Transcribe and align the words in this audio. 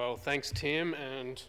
Well, 0.00 0.16
thanks, 0.16 0.50
Tim, 0.50 0.94
and 0.94 1.42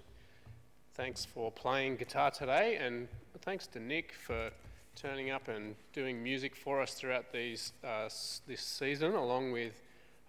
thanks 0.95 1.23
for 1.23 1.53
playing 1.53 1.95
guitar 1.95 2.31
today, 2.31 2.75
and 2.81 3.07
thanks 3.43 3.65
to 3.67 3.79
Nick 3.79 4.11
for 4.11 4.49
turning 4.93 5.29
up 5.29 5.47
and 5.47 5.73
doing 5.93 6.21
music 6.21 6.57
for 6.57 6.81
us 6.81 6.93
throughout 6.93 7.31
these, 7.31 7.71
uh, 7.81 8.09
this 8.45 8.59
season, 8.59 9.13
along 9.13 9.53
with 9.53 9.81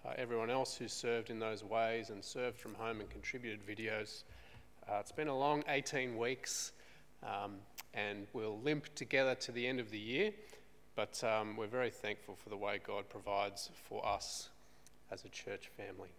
uh, 0.07 0.13
everyone 0.17 0.51
else 0.51 0.77
who 0.77 0.87
served 0.87 1.31
in 1.31 1.41
those 1.41 1.65
ways 1.65 2.11
and 2.11 2.25
served 2.25 2.61
from 2.61 2.75
home 2.75 3.01
and 3.01 3.11
contributed 3.11 3.59
videos. 3.67 4.23
Uh, 4.89 4.99
it's 5.01 5.11
been 5.11 5.27
a 5.27 5.37
long 5.37 5.65
18 5.67 6.17
weeks, 6.17 6.71
um, 7.25 7.57
and 7.93 8.29
we'll 8.35 8.61
limp 8.61 8.95
together 8.95 9.35
to 9.35 9.51
the 9.51 9.67
end 9.67 9.81
of 9.81 9.91
the 9.91 9.99
year, 9.99 10.31
but 10.95 11.21
um, 11.25 11.57
we're 11.57 11.67
very 11.67 11.91
thankful 11.91 12.37
for 12.37 12.51
the 12.51 12.57
way 12.57 12.81
God 12.87 13.09
provides 13.09 13.69
for 13.89 14.07
us 14.07 14.51
as 15.11 15.25
a 15.25 15.29
church 15.29 15.73
family. 15.77 16.11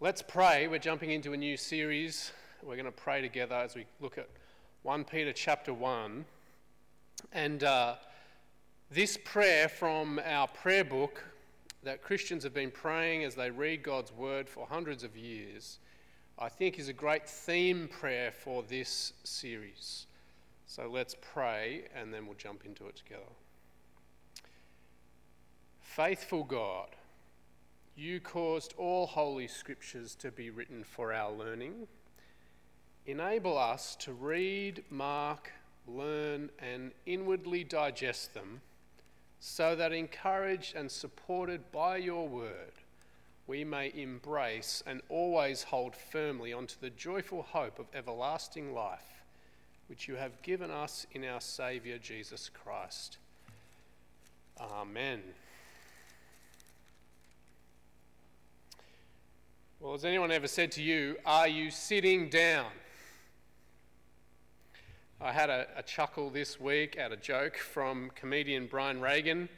Let's 0.00 0.22
pray. 0.22 0.66
We're 0.66 0.80
jumping 0.80 1.12
into 1.12 1.34
a 1.34 1.36
new 1.36 1.56
series. 1.56 2.32
We're 2.64 2.74
going 2.74 2.84
to 2.84 2.90
pray 2.90 3.22
together 3.22 3.54
as 3.54 3.76
we 3.76 3.86
look 4.00 4.18
at 4.18 4.28
1 4.82 5.04
Peter 5.04 5.32
chapter 5.32 5.72
1. 5.72 6.24
And 7.32 7.62
uh, 7.62 7.94
this 8.90 9.16
prayer 9.16 9.68
from 9.68 10.20
our 10.26 10.48
prayer 10.48 10.82
book 10.84 11.22
that 11.84 12.02
Christians 12.02 12.42
have 12.42 12.52
been 12.52 12.72
praying 12.72 13.22
as 13.22 13.36
they 13.36 13.52
read 13.52 13.84
God's 13.84 14.12
word 14.12 14.48
for 14.48 14.66
hundreds 14.66 15.04
of 15.04 15.16
years, 15.16 15.78
I 16.40 16.48
think 16.48 16.80
is 16.80 16.88
a 16.88 16.92
great 16.92 17.28
theme 17.28 17.88
prayer 17.88 18.32
for 18.32 18.64
this 18.64 19.12
series. 19.22 20.06
So 20.66 20.90
let's 20.92 21.14
pray 21.20 21.84
and 21.94 22.12
then 22.12 22.26
we'll 22.26 22.34
jump 22.34 22.64
into 22.66 22.88
it 22.88 22.96
together. 22.96 23.22
Faithful 25.80 26.42
God 26.42 26.88
you 27.96 28.20
caused 28.20 28.74
all 28.76 29.06
holy 29.06 29.46
scriptures 29.46 30.14
to 30.16 30.30
be 30.30 30.50
written 30.50 30.82
for 30.82 31.12
our 31.12 31.32
learning. 31.32 31.86
Enable 33.06 33.56
us 33.56 33.96
to 33.96 34.12
read, 34.12 34.82
mark, 34.90 35.52
learn, 35.86 36.50
and 36.58 36.92
inwardly 37.06 37.62
digest 37.62 38.34
them, 38.34 38.60
so 39.38 39.76
that 39.76 39.92
encouraged 39.92 40.74
and 40.74 40.90
supported 40.90 41.70
by 41.70 41.98
your 41.98 42.26
word, 42.26 42.72
we 43.46 43.62
may 43.62 43.92
embrace 43.94 44.82
and 44.86 45.02
always 45.10 45.64
hold 45.64 45.94
firmly 45.94 46.52
onto 46.52 46.76
the 46.80 46.90
joyful 46.90 47.42
hope 47.42 47.78
of 47.78 47.86
everlasting 47.94 48.72
life, 48.72 49.22
which 49.86 50.08
you 50.08 50.16
have 50.16 50.40
given 50.40 50.70
us 50.70 51.06
in 51.12 51.24
our 51.24 51.42
Saviour 51.42 51.98
Jesus 51.98 52.48
Christ. 52.48 53.18
Amen. 54.58 55.20
Well, 59.80 59.92
has 59.92 60.04
anyone 60.04 60.30
ever 60.30 60.46
said 60.46 60.72
to 60.72 60.82
you, 60.82 61.16
Are 61.26 61.48
you 61.48 61.70
sitting 61.70 62.28
down? 62.28 62.70
I 65.20 65.32
had 65.32 65.50
a, 65.50 65.66
a, 65.76 65.82
chuckle 65.82 66.30
this 66.30 66.60
week 66.60 66.96
at 66.98 67.12
a 67.12 67.16
joke 67.16 67.56
from 67.56 68.10
comedian 68.14 68.66
Brian 68.66 69.00
Regan 69.00 69.48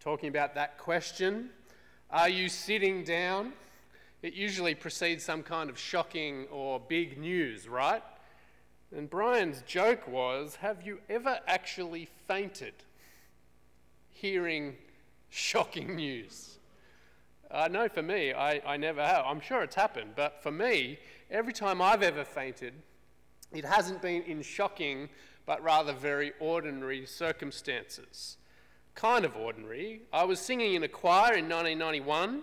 talking 0.00 0.28
about 0.28 0.54
that 0.54 0.78
question 0.78 1.50
Are 2.10 2.28
you 2.28 2.48
sitting 2.48 3.04
down? 3.04 3.54
It 4.22 4.34
usually 4.34 4.74
precedes 4.74 5.24
some 5.24 5.42
kind 5.42 5.70
of 5.70 5.78
shocking 5.78 6.46
or 6.52 6.78
big 6.78 7.18
news, 7.18 7.68
right? 7.68 8.02
And 8.94 9.08
Brian's 9.08 9.62
joke 9.62 10.06
was 10.06 10.56
Have 10.56 10.86
you 10.86 11.00
ever 11.08 11.40
actually 11.46 12.06
fainted 12.26 12.74
hearing 14.10 14.76
shocking 15.30 15.96
news? 15.96 16.57
I 17.50 17.64
uh, 17.64 17.68
know 17.68 17.88
for 17.88 18.02
me, 18.02 18.32
I, 18.34 18.60
I 18.66 18.76
never 18.76 19.02
have. 19.02 19.24
I'm 19.24 19.40
sure 19.40 19.62
it's 19.62 19.74
happened, 19.74 20.12
but 20.14 20.42
for 20.42 20.50
me, 20.50 20.98
every 21.30 21.54
time 21.54 21.80
I've 21.80 22.02
ever 22.02 22.22
fainted, 22.22 22.74
it 23.52 23.64
hasn't 23.64 24.02
been 24.02 24.22
in 24.24 24.42
shocking, 24.42 25.08
but 25.46 25.62
rather 25.62 25.94
very 25.94 26.32
ordinary 26.40 27.06
circumstances. 27.06 28.36
Kind 28.94 29.24
of 29.24 29.34
ordinary. 29.34 30.02
I 30.12 30.24
was 30.24 30.40
singing 30.40 30.74
in 30.74 30.82
a 30.82 30.88
choir 30.88 31.34
in 31.34 31.48
1991. 31.48 32.42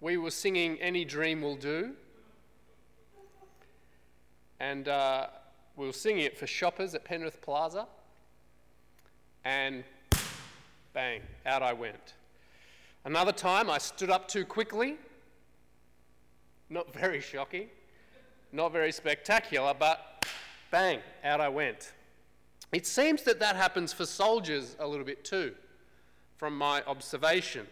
We 0.00 0.16
were 0.16 0.30
singing 0.30 0.80
Any 0.80 1.04
Dream 1.04 1.42
Will 1.42 1.56
Do. 1.56 1.94
And 4.60 4.86
uh, 4.86 5.26
we 5.76 5.86
were 5.86 5.92
singing 5.92 6.22
it 6.22 6.38
for 6.38 6.46
shoppers 6.46 6.94
at 6.94 7.04
Penrith 7.04 7.42
Plaza. 7.42 7.88
And 9.44 9.82
bang, 10.92 11.20
out 11.44 11.62
I 11.62 11.72
went. 11.72 12.14
Another 13.04 13.32
time 13.32 13.68
I 13.68 13.78
stood 13.78 14.10
up 14.10 14.28
too 14.28 14.46
quickly. 14.46 14.96
Not 16.70 16.92
very 16.94 17.20
shocking, 17.20 17.68
not 18.52 18.72
very 18.72 18.92
spectacular, 18.92 19.74
but 19.78 20.24
bang, 20.70 21.00
out 21.22 21.40
I 21.40 21.48
went. 21.50 21.92
It 22.72 22.86
seems 22.86 23.22
that 23.24 23.38
that 23.40 23.56
happens 23.56 23.92
for 23.92 24.06
soldiers 24.06 24.74
a 24.78 24.86
little 24.86 25.04
bit 25.04 25.22
too, 25.22 25.54
from 26.38 26.56
my 26.56 26.82
observation. 26.84 27.66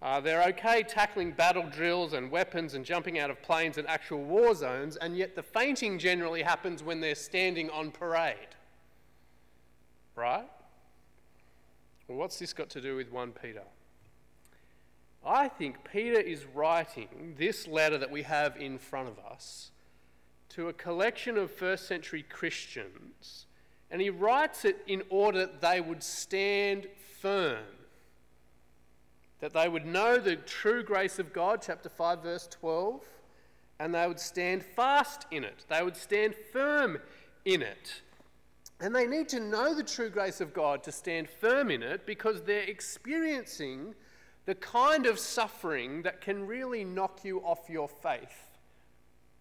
Uh, 0.00 0.20
they're 0.20 0.44
okay 0.44 0.82
tackling 0.82 1.32
battle 1.32 1.64
drills 1.72 2.12
and 2.12 2.30
weapons 2.30 2.74
and 2.74 2.84
jumping 2.84 3.18
out 3.18 3.30
of 3.30 3.42
planes 3.42 3.78
and 3.78 3.88
actual 3.88 4.22
war 4.22 4.54
zones, 4.54 4.96
and 4.96 5.16
yet 5.16 5.34
the 5.34 5.42
fainting 5.42 5.98
generally 5.98 6.42
happens 6.42 6.82
when 6.82 7.00
they're 7.00 7.14
standing 7.14 7.70
on 7.70 7.90
parade. 7.90 8.36
Right? 10.14 10.46
Well, 12.06 12.18
what's 12.18 12.38
this 12.38 12.52
got 12.52 12.68
to 12.70 12.80
do 12.80 12.94
with 12.94 13.10
1 13.10 13.32
Peter? 13.32 13.62
I 15.24 15.48
think 15.48 15.84
Peter 15.90 16.20
is 16.20 16.46
writing 16.54 17.34
this 17.36 17.66
letter 17.66 17.98
that 17.98 18.10
we 18.10 18.22
have 18.22 18.56
in 18.56 18.78
front 18.78 19.08
of 19.08 19.18
us 19.18 19.70
to 20.50 20.68
a 20.68 20.72
collection 20.72 21.36
of 21.36 21.50
first 21.50 21.86
century 21.86 22.24
Christians, 22.28 23.46
and 23.90 24.00
he 24.00 24.10
writes 24.10 24.64
it 24.64 24.78
in 24.86 25.02
order 25.10 25.40
that 25.40 25.60
they 25.60 25.80
would 25.80 26.02
stand 26.02 26.86
firm, 27.20 27.64
that 29.40 29.52
they 29.52 29.68
would 29.68 29.86
know 29.86 30.18
the 30.18 30.36
true 30.36 30.82
grace 30.82 31.18
of 31.18 31.32
God, 31.32 31.62
chapter 31.62 31.88
5, 31.88 32.22
verse 32.22 32.48
12, 32.48 33.02
and 33.78 33.94
they 33.94 34.06
would 34.06 34.18
stand 34.18 34.64
fast 34.64 35.26
in 35.30 35.44
it, 35.44 35.64
they 35.68 35.82
would 35.82 35.96
stand 35.96 36.34
firm 36.52 36.98
in 37.44 37.62
it. 37.62 38.02
And 38.80 38.94
they 38.94 39.06
need 39.06 39.28
to 39.30 39.40
know 39.40 39.74
the 39.74 39.82
true 39.82 40.08
grace 40.08 40.40
of 40.40 40.54
God 40.54 40.84
to 40.84 40.92
stand 40.92 41.28
firm 41.28 41.70
in 41.70 41.82
it 41.82 42.06
because 42.06 42.42
they're 42.42 42.62
experiencing 42.62 43.94
the 44.48 44.54
kind 44.54 45.04
of 45.04 45.18
suffering 45.18 46.00
that 46.00 46.22
can 46.22 46.46
really 46.46 46.82
knock 46.82 47.22
you 47.22 47.38
off 47.40 47.68
your 47.68 47.86
faith 47.86 48.48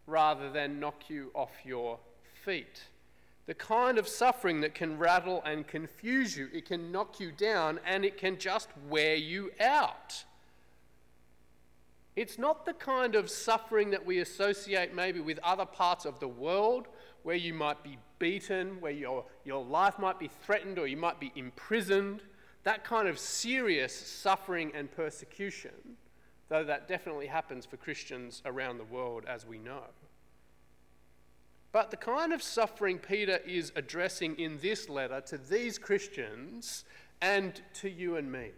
rather 0.06 0.50
than 0.52 0.82
knock 0.82 1.10
you 1.10 1.32
off 1.34 1.54
your 1.64 1.98
feet. 2.44 2.84
The 3.46 3.54
kind 3.54 3.98
of 3.98 4.06
suffering 4.06 4.60
that 4.60 4.76
can 4.76 4.98
rattle 4.98 5.42
and 5.46 5.66
confuse 5.66 6.36
you, 6.36 6.50
it 6.54 6.66
can 6.66 6.92
knock 6.92 7.22
you 7.22 7.32
down, 7.32 7.80
and 7.86 8.04
it 8.04 8.18
can 8.18 8.38
just 8.38 8.68
wear 8.90 9.16
you 9.16 9.52
out. 9.62 10.26
It's 12.18 12.38
not 12.38 12.66
the 12.66 12.74
kind 12.74 13.16
of 13.16 13.30
suffering 13.30 13.92
that 13.92 14.06
we 14.06 14.20
associate 14.20 14.94
maybe 14.94 15.22
with 15.22 15.40
other 15.42 15.66
parts 15.66 16.04
of 16.04 16.20
the 16.20 16.28
world 16.28 16.90
where 17.24 17.38
you 17.38 17.54
might 17.54 17.82
be 17.82 17.98
beaten, 18.20 18.82
where 18.82 18.92
your, 18.92 19.24
your 19.46 19.64
life 19.64 20.00
might 20.00 20.20
be 20.20 20.30
threatened, 20.44 20.78
or 20.78 20.86
you 20.86 20.98
might 20.98 21.22
be 21.22 21.32
imprisoned 21.38 22.24
that 22.68 22.84
kind 22.84 23.08
of 23.08 23.18
serious 23.18 23.96
suffering 23.96 24.74
and 24.76 24.92
persecution, 24.92 25.72
though 26.50 26.66
that 26.66 26.86
definitely 26.86 27.28
happens 27.28 27.66
for 27.66 27.78
Christians 27.78 28.42
around 28.46 28.78
the 28.78 28.84
world, 28.84 29.24
as 29.26 29.46
we 29.46 29.58
know. 29.58 29.84
But 31.72 31.92
the 31.92 31.96
kind 31.96 32.34
of 32.34 32.44
suffering 32.44 33.00
Peter 33.00 33.38
is 33.46 33.72
addressing 33.78 34.38
in 34.38 34.60
this 34.60 34.90
letter 34.90 35.22
to 35.28 35.38
these 35.38 35.78
Christians 35.78 36.84
and 37.22 37.62
to 37.76 37.90
you 37.90 38.18
and 38.18 38.30
me 38.30 38.52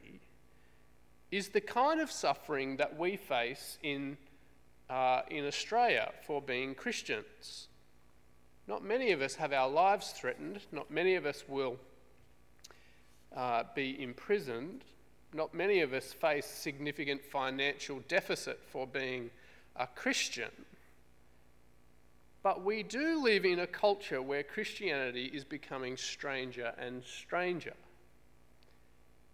is 1.29 1.49
the 1.49 1.61
kind 1.61 2.01
of 2.01 2.11
suffering 2.11 2.77
that 2.77 2.97
we 2.97 3.15
face 3.15 3.77
in, 3.83 4.17
uh, 4.89 5.21
in 5.29 5.45
Australia 5.45 6.11
for 6.25 6.41
being 6.41 6.73
Christians. 6.73 7.67
Not 8.67 8.83
many 8.83 9.11
of 9.11 9.21
us 9.21 9.35
have 9.35 9.53
our 9.53 9.69
lives 9.69 10.13
threatened, 10.13 10.61
not 10.71 10.89
many 10.89 11.13
of 11.13 11.27
us 11.27 11.43
will 11.47 11.77
uh, 13.35 13.63
be 13.75 14.01
imprisoned. 14.01 14.83
Not 15.33 15.53
many 15.53 15.81
of 15.81 15.93
us 15.93 16.11
face 16.13 16.45
significant 16.45 17.23
financial 17.23 18.01
deficit 18.07 18.59
for 18.71 18.87
being 18.87 19.29
a 19.75 19.87
Christian. 19.87 20.51
But 22.41 22.63
we 22.63 22.83
do 22.83 23.21
live 23.21 23.45
in 23.45 23.59
a 23.59 23.67
culture 23.67 24.21
where 24.21 24.43
Christianity 24.43 25.25
is 25.25 25.43
becoming 25.43 25.97
stranger 25.97 26.73
and 26.77 27.03
stranger. 27.03 27.73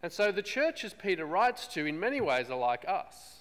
And 0.01 0.11
so 0.11 0.31
the 0.31 0.41
churches 0.41 0.93
Peter 0.93 1.25
writes 1.25 1.67
to, 1.69 1.85
in 1.85 1.99
many 1.99 2.19
ways, 2.19 2.49
are 2.49 2.57
like 2.57 2.87
us. 2.87 3.39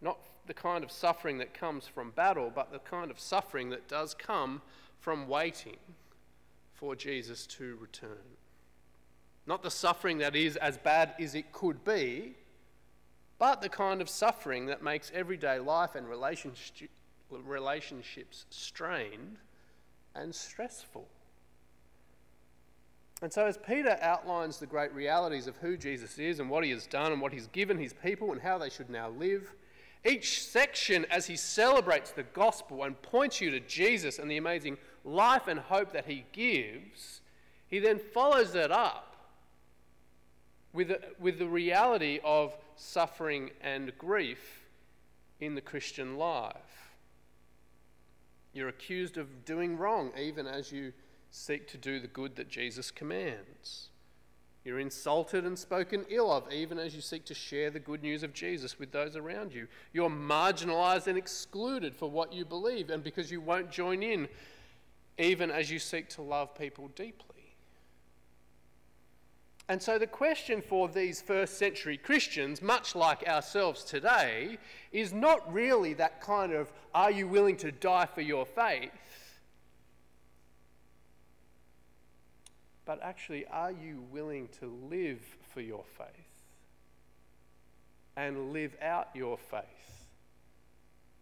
Not 0.00 0.18
the 0.46 0.54
kind 0.54 0.84
of 0.84 0.90
suffering 0.90 1.38
that 1.38 1.54
comes 1.54 1.86
from 1.86 2.10
battle, 2.12 2.52
but 2.54 2.72
the 2.72 2.78
kind 2.78 3.10
of 3.10 3.18
suffering 3.18 3.70
that 3.70 3.88
does 3.88 4.14
come 4.14 4.62
from 5.00 5.28
waiting 5.28 5.76
for 6.72 6.94
Jesus 6.94 7.46
to 7.46 7.76
return. 7.80 8.36
Not 9.46 9.62
the 9.62 9.70
suffering 9.70 10.18
that 10.18 10.34
is 10.34 10.56
as 10.56 10.76
bad 10.76 11.14
as 11.20 11.34
it 11.34 11.52
could 11.52 11.84
be, 11.84 12.34
but 13.38 13.62
the 13.62 13.68
kind 13.68 14.00
of 14.00 14.08
suffering 14.08 14.66
that 14.66 14.82
makes 14.82 15.12
everyday 15.14 15.58
life 15.58 15.94
and 15.94 16.08
relationships 16.08 18.46
strained 18.50 19.36
and 20.14 20.34
stressful. 20.34 21.06
And 23.22 23.32
so, 23.32 23.46
as 23.46 23.56
Peter 23.56 23.98
outlines 24.02 24.58
the 24.58 24.66
great 24.66 24.92
realities 24.92 25.46
of 25.46 25.56
who 25.56 25.76
Jesus 25.76 26.18
is 26.18 26.38
and 26.38 26.50
what 26.50 26.64
he 26.64 26.70
has 26.70 26.86
done 26.86 27.12
and 27.12 27.20
what 27.20 27.32
he's 27.32 27.46
given 27.46 27.78
his 27.78 27.94
people 27.94 28.32
and 28.32 28.40
how 28.40 28.58
they 28.58 28.68
should 28.68 28.90
now 28.90 29.08
live, 29.10 29.54
each 30.04 30.42
section, 30.42 31.06
as 31.10 31.26
he 31.26 31.36
celebrates 31.36 32.12
the 32.12 32.22
gospel 32.22 32.84
and 32.84 33.00
points 33.00 33.40
you 33.40 33.50
to 33.50 33.60
Jesus 33.60 34.18
and 34.18 34.30
the 34.30 34.36
amazing 34.36 34.76
life 35.04 35.48
and 35.48 35.58
hope 35.58 35.92
that 35.92 36.06
he 36.06 36.26
gives, 36.32 37.22
he 37.68 37.78
then 37.78 37.98
follows 37.98 38.52
that 38.52 38.70
up 38.70 39.05
with, 40.76 40.92
with 41.18 41.38
the 41.38 41.48
reality 41.48 42.20
of 42.22 42.54
suffering 42.76 43.50
and 43.62 43.96
grief 43.98 44.66
in 45.40 45.54
the 45.54 45.60
Christian 45.60 46.16
life. 46.16 46.92
You're 48.52 48.68
accused 48.68 49.16
of 49.16 49.44
doing 49.44 49.76
wrong 49.76 50.12
even 50.18 50.46
as 50.46 50.70
you 50.70 50.92
seek 51.30 51.66
to 51.68 51.78
do 51.78 51.98
the 51.98 52.06
good 52.06 52.36
that 52.36 52.48
Jesus 52.48 52.90
commands. 52.90 53.88
You're 54.64 54.80
insulted 54.80 55.44
and 55.44 55.58
spoken 55.58 56.04
ill 56.08 56.32
of, 56.32 56.52
even 56.52 56.78
as 56.78 56.94
you 56.94 57.00
seek 57.00 57.24
to 57.26 57.34
share 57.34 57.70
the 57.70 57.78
good 57.78 58.02
news 58.02 58.22
of 58.22 58.32
Jesus 58.32 58.78
with 58.78 58.90
those 58.90 59.14
around 59.14 59.54
you. 59.54 59.68
You're 59.92 60.10
marginalized 60.10 61.06
and 61.06 61.16
excluded 61.16 61.94
for 61.94 62.10
what 62.10 62.32
you 62.32 62.44
believe 62.44 62.90
and 62.90 63.02
because 63.02 63.30
you 63.30 63.40
won't 63.40 63.70
join 63.70 64.02
in, 64.02 64.26
even 65.18 65.50
as 65.50 65.70
you 65.70 65.78
seek 65.78 66.08
to 66.10 66.22
love 66.22 66.54
people 66.54 66.88
deeply. 66.96 67.35
And 69.68 69.82
so, 69.82 69.98
the 69.98 70.06
question 70.06 70.62
for 70.62 70.88
these 70.88 71.20
first 71.20 71.58
century 71.58 71.96
Christians, 71.96 72.62
much 72.62 72.94
like 72.94 73.26
ourselves 73.26 73.82
today, 73.82 74.58
is 74.92 75.12
not 75.12 75.52
really 75.52 75.92
that 75.94 76.20
kind 76.20 76.52
of, 76.52 76.72
are 76.94 77.10
you 77.10 77.26
willing 77.26 77.56
to 77.58 77.72
die 77.72 78.06
for 78.06 78.20
your 78.20 78.46
faith? 78.46 78.90
But 82.84 83.02
actually, 83.02 83.44
are 83.48 83.72
you 83.72 84.04
willing 84.12 84.48
to 84.60 84.72
live 84.88 85.20
for 85.52 85.60
your 85.60 85.82
faith? 85.98 86.06
And 88.16 88.52
live 88.52 88.76
out 88.80 89.08
your 89.14 89.36
faith, 89.36 90.06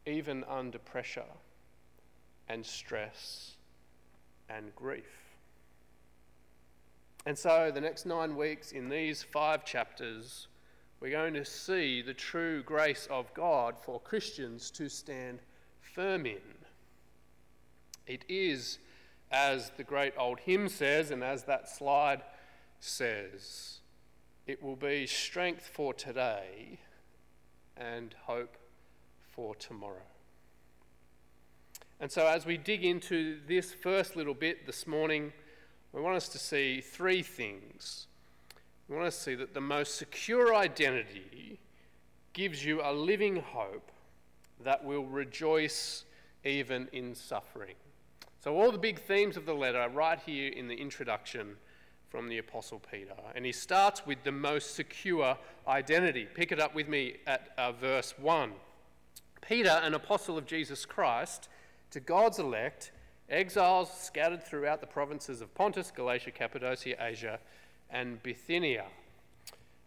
even 0.07 0.45
under 0.45 0.79
pressure 0.79 1.25
and 2.47 2.65
stress 2.65 3.53
and 4.51 4.77
grief? 4.77 5.24
And 7.27 7.39
so, 7.39 7.71
the 7.71 7.81
next 7.81 8.05
nine 8.05 8.37
weeks 8.37 8.73
in 8.73 8.91
these 8.91 9.23
five 9.23 9.65
chapters, 9.65 10.49
we're 11.01 11.11
going 11.11 11.35
to 11.35 11.45
see 11.45 12.03
the 12.03 12.13
true 12.13 12.63
grace 12.63 13.09
of 13.11 13.33
God 13.33 13.77
for 13.81 13.99
Christians 13.99 14.71
to 14.73 14.91
stand 14.91 15.39
firm 15.81 16.27
in. 16.27 16.41
It 18.07 18.25
is, 18.29 18.79
as 19.33 19.71
the 19.79 19.85
great 19.85 20.13
old 20.19 20.41
hymn 20.41 20.69
says, 20.69 21.11
and 21.11 21.25
as 21.25 21.45
that 21.45 21.69
slide 21.69 22.23
says, 22.79 23.81
it 24.47 24.63
will 24.63 24.77
be 24.77 25.07
strength 25.07 25.71
for 25.73 25.95
today 25.95 26.79
and 27.75 28.15
hope 28.25 28.59
for 29.35 29.55
tomorrow. 29.55 30.03
And 32.01 32.13
so, 32.13 32.27
as 32.27 32.45
we 32.45 32.59
dig 32.59 32.85
into 32.85 33.39
this 33.49 33.73
first 33.73 34.15
little 34.15 34.35
bit 34.35 34.67
this 34.67 34.87
morning, 34.87 35.33
we 35.95 36.01
want 36.01 36.17
us 36.17 36.29
to 36.29 36.39
see 36.39 36.81
three 36.81 37.23
things. 37.23 38.09
We 38.89 38.97
want 38.97 39.11
to 39.11 39.17
see 39.17 39.37
that 39.37 39.55
the 39.55 39.61
most 39.61 39.95
secure 39.95 40.55
identity 40.55 41.61
gives 42.33 42.65
you 42.65 42.83
a 42.83 42.93
living 42.93 43.37
hope 43.37 43.93
that 44.65 44.85
will 44.85 45.05
rejoice 45.05 46.05
even 46.45 46.89
in 46.93 47.15
suffering. 47.15 47.77
So, 48.43 48.61
all 48.61 48.73
the 48.73 48.79
big 48.79 48.99
themes 48.99 49.37
of 49.37 49.47
the 49.47 49.55
letter 49.55 49.79
are 49.79 49.89
right 49.89 50.19
here 50.27 50.53
in 50.53 50.67
the 50.67 50.75
introduction 50.75 51.57
from 52.11 52.29
the 52.29 52.39
Apostle 52.39 52.81
Peter. 52.91 53.15
And 53.35 53.47
he 53.47 53.53
starts 53.53 54.05
with 54.05 54.23
the 54.25 54.33
most 54.33 54.75
secure 54.75 55.39
identity. 55.67 56.27
Pick 56.35 56.53
it 56.53 56.61
up 56.61 56.75
with 56.75 56.89
me 56.89 57.17
at 57.27 57.51
uh, 57.57 57.73
verse 57.73 58.15
1. 58.19 58.53
Peter, 59.41 59.81
an 59.83 59.95
apostle 59.95 60.37
of 60.37 60.47
Jesus 60.47 60.85
Christ, 60.85 61.49
to 61.91 62.01
God's 62.01 62.39
elect 62.39 62.93
exiles 63.29 63.91
scattered 63.93 64.43
throughout 64.43 64.81
the 64.81 64.87
provinces 64.87 65.41
of 65.41 65.55
Pontus, 65.55 65.91
Galatia, 65.91 66.31
Cappadocia, 66.31 66.97
Asia, 67.01 67.39
and 67.91 68.23
Bithynia. 68.23 68.85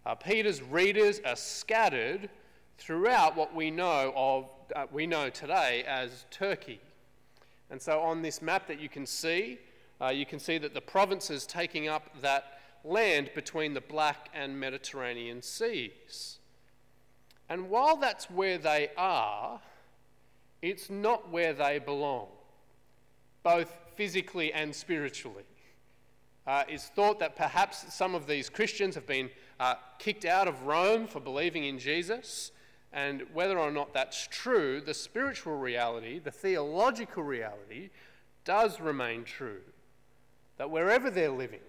Uh, 0.06 0.16
Peter's 0.16 0.62
readers 0.62 1.19
are 1.25 1.36
scattered 1.36 2.30
throughout 2.78 3.36
what 3.36 3.54
we 3.54 3.69
know 3.69 4.13
of 4.16 4.50
uh, 4.75 4.86
we 4.92 5.07
know 5.07 5.30
today 5.30 5.84
as 5.88 6.25
Turkey. 6.30 6.80
And 7.69 7.81
so 7.81 8.00
on 8.00 8.22
this 8.22 8.42
map 8.42 8.68
that 8.68 8.80
you 8.80 8.89
can 8.89 9.06
see, 9.06 9.60
uh, 10.01 10.07
you 10.07 10.25
can 10.25 10.40
see 10.40 10.57
that 10.57 10.74
the 10.74 10.81
provinces 10.81 11.45
taking 11.45 11.88
up 11.88 12.22
that 12.22 12.60
land 12.83 13.31
between 13.36 13.74
the 13.74 13.81
Black 13.81 14.30
and 14.33 14.60
Mediterranean 14.60 15.42
seas. 15.42 16.40
And 17.50 17.69
while 17.69 17.98
that's 17.98 18.30
where 18.30 18.57
they 18.57 18.90
are, 18.98 19.62
it's 20.62 20.90
not 20.90 21.30
where 21.31 21.54
they 21.54 21.80
belong 21.80 22.28
both 23.47 23.73
physically 23.95 24.51
and 24.51 24.75
spiritually. 24.75 25.45
Uh, 26.45 26.65
it's 26.67 26.88
thought 26.88 27.17
that 27.19 27.38
perhaps 27.38 27.95
some 27.95 28.13
of 28.13 28.27
these 28.27 28.49
Christians 28.49 28.94
have 28.94 29.07
been 29.07 29.29
uh, 29.57 29.75
kicked 29.99 30.25
out 30.25 30.49
of 30.49 30.63
Rome 30.63 31.07
for 31.07 31.21
believing 31.21 31.63
in 31.63 31.79
Jesus. 31.79 32.51
And 32.91 33.23
whether 33.33 33.57
or 33.57 33.71
not 33.71 33.94
that's 33.94 34.27
true, 34.27 34.81
the 34.81 34.94
spiritual 34.94 35.55
reality, 35.55 36.19
the 36.19 36.29
theological 36.29 37.23
reality, 37.23 37.89
does 38.44 38.81
remain 38.81 39.23
true. 39.23 39.61
That 40.57 40.69
wherever 40.69 41.09
they're 41.09 41.29
living 41.29 41.67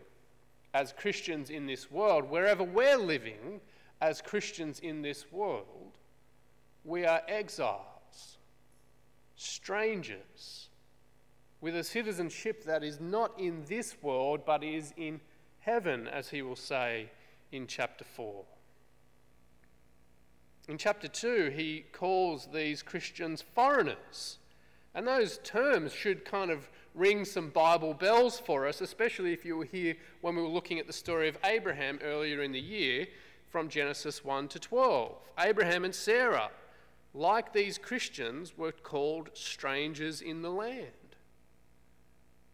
as 0.74 0.92
Christians 0.92 1.48
in 1.48 1.66
this 1.66 1.92
world, 1.92 2.28
wherever 2.28 2.64
we're 2.64 2.98
living 2.98 3.60
as 4.00 4.20
Christians 4.20 4.80
in 4.80 5.00
this 5.02 5.30
world, 5.30 5.92
we 6.84 7.06
are 7.06 7.22
exiles, 7.28 8.38
strangers 9.36 10.68
with 11.60 11.76
a 11.76 11.84
citizenship 11.84 12.64
that 12.64 12.84
is 12.84 13.00
not 13.00 13.38
in 13.38 13.64
this 13.66 13.96
world 14.02 14.40
but 14.46 14.62
is 14.62 14.92
in 14.96 15.20
heaven, 15.60 16.06
as 16.06 16.30
he 16.30 16.42
will 16.42 16.56
say 16.56 17.10
in 17.52 17.66
chapter 17.66 18.04
4. 18.04 18.44
In 20.68 20.78
chapter 20.78 21.08
2, 21.08 21.50
he 21.54 21.84
calls 21.92 22.48
these 22.52 22.82
Christians 22.82 23.42
foreigners. 23.42 24.38
And 24.94 25.06
those 25.06 25.38
terms 25.38 25.92
should 25.92 26.24
kind 26.24 26.50
of 26.50 26.68
ring 26.94 27.24
some 27.24 27.50
Bible 27.50 27.94
bells 27.94 28.38
for 28.38 28.66
us, 28.66 28.80
especially 28.80 29.32
if 29.32 29.44
you 29.44 29.56
were 29.56 29.64
here 29.64 29.94
when 30.20 30.36
we 30.36 30.42
were 30.42 30.48
looking 30.48 30.78
at 30.78 30.86
the 30.86 30.92
story 30.92 31.28
of 31.28 31.38
Abraham 31.44 31.98
earlier 32.02 32.42
in 32.42 32.52
the 32.52 32.60
year 32.60 33.06
from 33.48 33.68
Genesis 33.68 34.24
1 34.24 34.48
to 34.48 34.58
12. 34.58 35.14
Abraham 35.38 35.84
and 35.84 35.94
Sarah, 35.94 36.50
like 37.14 37.52
these 37.52 37.78
Christians, 37.78 38.58
were 38.58 38.72
called 38.72 39.30
strangers 39.34 40.20
in 40.20 40.42
the 40.42 40.50
land 40.50 41.07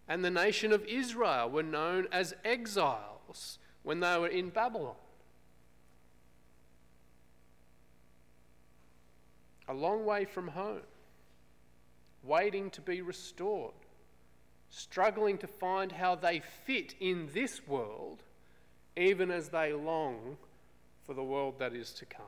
and 0.08 0.24
the 0.24 0.30
nation 0.30 0.72
of 0.72 0.84
Israel 0.86 1.48
were 1.48 1.62
known 1.62 2.06
as 2.12 2.34
exiles 2.44 3.58
when 3.82 4.00
they 4.00 4.18
were 4.18 4.28
in 4.28 4.50
Babylon. 4.50 4.96
A 9.68 9.74
long 9.74 10.04
way 10.04 10.26
from 10.26 10.48
home, 10.48 10.82
waiting 12.22 12.70
to 12.70 12.82
be 12.82 13.00
restored, 13.00 13.72
struggling 14.68 15.38
to 15.38 15.46
find 15.46 15.92
how 15.92 16.14
they 16.14 16.40
fit 16.64 16.94
in 17.00 17.30
this 17.32 17.66
world, 17.66 18.22
even 18.96 19.30
as 19.30 19.48
they 19.48 19.72
long 19.72 20.36
for 21.06 21.14
the 21.14 21.22
world 21.22 21.54
that 21.58 21.74
is 21.74 21.92
to 21.92 22.04
come. 22.04 22.26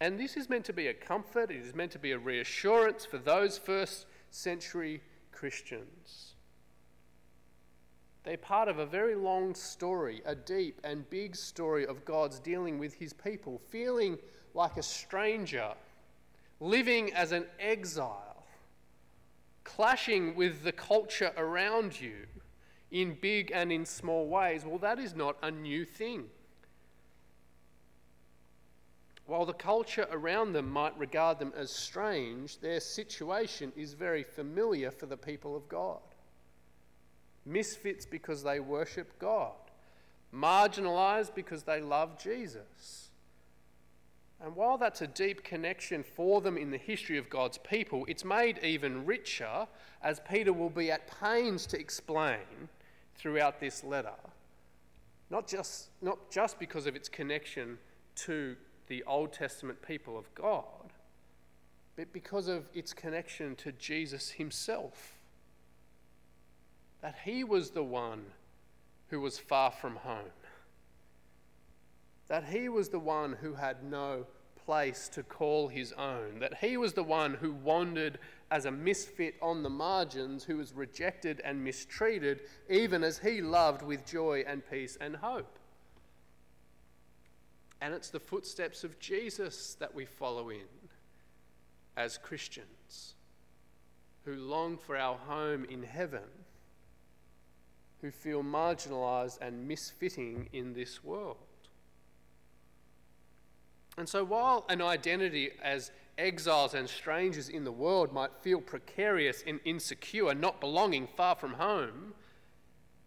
And 0.00 0.18
this 0.18 0.36
is 0.36 0.48
meant 0.48 0.64
to 0.66 0.72
be 0.72 0.86
a 0.86 0.94
comfort, 0.94 1.50
it 1.50 1.56
is 1.56 1.74
meant 1.74 1.92
to 1.92 1.98
be 1.98 2.12
a 2.12 2.18
reassurance 2.18 3.04
for 3.04 3.18
those 3.18 3.58
first 3.58 4.06
century 4.30 5.02
Christians. 5.38 6.34
They're 8.24 8.36
part 8.36 8.66
of 8.66 8.80
a 8.80 8.86
very 8.86 9.14
long 9.14 9.54
story, 9.54 10.20
a 10.26 10.34
deep 10.34 10.80
and 10.82 11.08
big 11.10 11.36
story 11.36 11.86
of 11.86 12.04
God's 12.04 12.40
dealing 12.40 12.76
with 12.76 12.94
his 12.94 13.12
people, 13.12 13.60
feeling 13.68 14.18
like 14.52 14.76
a 14.76 14.82
stranger, 14.82 15.74
living 16.58 17.14
as 17.14 17.30
an 17.30 17.46
exile, 17.60 18.42
clashing 19.62 20.34
with 20.34 20.64
the 20.64 20.72
culture 20.72 21.30
around 21.36 22.00
you 22.00 22.26
in 22.90 23.16
big 23.20 23.52
and 23.54 23.70
in 23.70 23.86
small 23.86 24.26
ways. 24.26 24.64
Well, 24.64 24.78
that 24.78 24.98
is 24.98 25.14
not 25.14 25.36
a 25.40 25.52
new 25.52 25.84
thing. 25.84 26.24
While 29.28 29.44
the 29.44 29.52
culture 29.52 30.06
around 30.10 30.54
them 30.54 30.70
might 30.70 30.98
regard 30.98 31.38
them 31.38 31.52
as 31.54 31.70
strange, 31.70 32.60
their 32.60 32.80
situation 32.80 33.74
is 33.76 33.92
very 33.92 34.22
familiar 34.22 34.90
for 34.90 35.04
the 35.04 35.18
people 35.18 35.54
of 35.54 35.68
God. 35.68 36.00
Misfits 37.44 38.06
because 38.06 38.42
they 38.42 38.58
worship 38.58 39.18
God, 39.18 39.52
marginalized 40.34 41.34
because 41.34 41.64
they 41.64 41.78
love 41.78 42.18
Jesus. 42.18 43.10
And 44.42 44.56
while 44.56 44.78
that's 44.78 45.02
a 45.02 45.06
deep 45.06 45.44
connection 45.44 46.02
for 46.02 46.40
them 46.40 46.56
in 46.56 46.70
the 46.70 46.78
history 46.78 47.18
of 47.18 47.28
God's 47.28 47.58
people, 47.58 48.06
it's 48.08 48.24
made 48.24 48.58
even 48.64 49.04
richer, 49.04 49.66
as 50.02 50.22
Peter 50.26 50.54
will 50.54 50.70
be 50.70 50.90
at 50.90 51.20
pains 51.20 51.66
to 51.66 51.78
explain 51.78 52.70
throughout 53.14 53.60
this 53.60 53.84
letter. 53.84 54.16
Not 55.28 55.46
just, 55.46 55.90
not 56.00 56.30
just 56.30 56.58
because 56.58 56.86
of 56.86 56.96
its 56.96 57.10
connection 57.10 57.76
to 58.24 58.56
the 58.88 59.04
Old 59.04 59.32
Testament 59.32 59.80
people 59.86 60.18
of 60.18 60.32
God, 60.34 60.92
but 61.96 62.12
because 62.12 62.48
of 62.48 62.68
its 62.74 62.92
connection 62.92 63.54
to 63.56 63.72
Jesus 63.72 64.30
himself. 64.30 65.14
That 67.00 67.16
he 67.24 67.44
was 67.44 67.70
the 67.70 67.84
one 67.84 68.24
who 69.08 69.20
was 69.20 69.38
far 69.38 69.70
from 69.70 69.96
home 69.96 70.32
that 72.28 72.44
he 72.44 72.68
was 72.68 72.90
the 72.90 72.98
one 72.98 73.32
who 73.40 73.54
had 73.54 73.82
no 73.82 74.26
place 74.64 75.08
to 75.08 75.22
call 75.22 75.68
his 75.68 75.92
own, 75.94 76.38
that 76.40 76.58
he 76.58 76.76
was 76.76 76.92
the 76.92 77.02
one 77.02 77.34
who 77.34 77.52
wandered 77.52 78.18
as 78.50 78.66
a 78.66 78.70
misfit 78.70 79.34
on 79.40 79.62
the 79.62 79.70
margins, 79.70 80.44
who 80.44 80.58
was 80.58 80.74
rejected 80.74 81.40
and 81.42 81.64
mistreated, 81.64 82.42
even 82.68 83.02
as 83.02 83.18
he 83.18 83.40
loved 83.40 83.82
with 83.82 84.06
joy 84.06 84.44
and 84.46 84.62
peace 84.70 84.98
and 85.00 85.16
hope. 85.16 85.58
And 87.80 87.94
it's 87.94 88.10
the 88.10 88.20
footsteps 88.20 88.84
of 88.84 88.98
Jesus 88.98 89.76
that 89.78 89.94
we 89.94 90.04
follow 90.04 90.50
in 90.50 90.66
as 91.96 92.18
Christians 92.18 93.14
who 94.28 94.34
long 94.36 94.76
for 94.76 94.96
our 94.96 95.16
home 95.16 95.64
in 95.70 95.82
heaven, 95.82 96.20
who 98.02 98.10
feel 98.10 98.42
marginalized 98.42 99.38
and 99.40 99.68
misfitting 99.68 100.48
in 100.52 100.74
this 100.74 101.02
world. 101.02 101.36
And 103.96 104.08
so, 104.08 104.22
while 104.22 104.66
an 104.68 104.82
identity 104.82 105.50
as 105.62 105.90
exiles 106.18 106.74
and 106.74 106.88
strangers 106.88 107.48
in 107.48 107.64
the 107.64 107.72
world 107.72 108.12
might 108.12 108.34
feel 108.42 108.60
precarious 108.60 109.42
and 109.46 109.60
insecure, 109.64 110.34
not 110.34 110.60
belonging 110.60 111.08
far 111.16 111.34
from 111.34 111.54
home, 111.54 112.12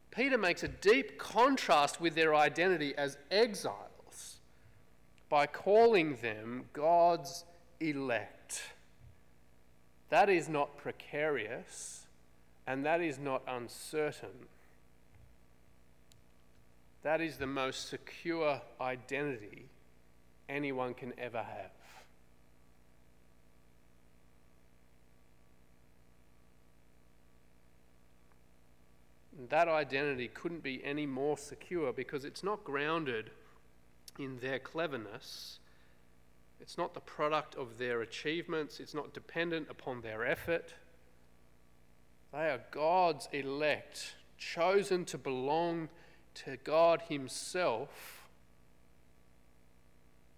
Peter 0.10 0.38
makes 0.38 0.64
a 0.64 0.68
deep 0.68 1.18
contrast 1.20 2.02
with 2.02 2.16
their 2.16 2.34
identity 2.34 2.96
as 2.98 3.18
exiles 3.30 3.91
by 5.32 5.48
calling 5.48 6.18
them 6.18 6.66
God's 6.74 7.46
elect. 7.80 8.64
That 10.10 10.30
is 10.30 10.50
not 10.50 10.78
precarious 10.78 12.06
and 12.68 12.86
that 12.86 13.00
is 13.00 13.18
not 13.18 13.42
uncertain. 13.48 14.48
That 17.04 17.22
is 17.22 17.38
the 17.38 17.48
most 17.48 17.88
secure 17.88 18.62
identity 18.82 19.70
anyone 20.50 20.94
can 20.94 21.14
ever 21.18 21.42
have. 21.42 21.72
that 29.50 29.68
identity 29.68 30.28
couldn't 30.28 30.62
be 30.62 30.84
any 30.86 31.06
more 31.08 31.36
secure 31.36 31.92
because 31.92 32.26
it's 32.26 32.44
not 32.44 32.64
grounded 32.64 33.32
in 34.20 34.40
their 34.40 34.60
cleverness. 34.60 35.60
It's 36.60 36.78
not 36.78 36.94
the 36.94 37.00
product 37.00 37.56
of 37.56 37.78
their 37.78 38.02
achievements. 38.02 38.80
It's 38.80 38.94
not 38.94 39.14
dependent 39.14 39.68
upon 39.70 40.02
their 40.02 40.26
effort. 40.26 40.76
They 42.32 42.50
are 42.50 42.62
God's 42.72 43.28
elect, 43.32 44.16
chosen 44.38 45.06
to 45.06 45.18
belong 45.18 45.90
to 46.36 46.58
God 46.64 47.04
Himself 47.10 48.22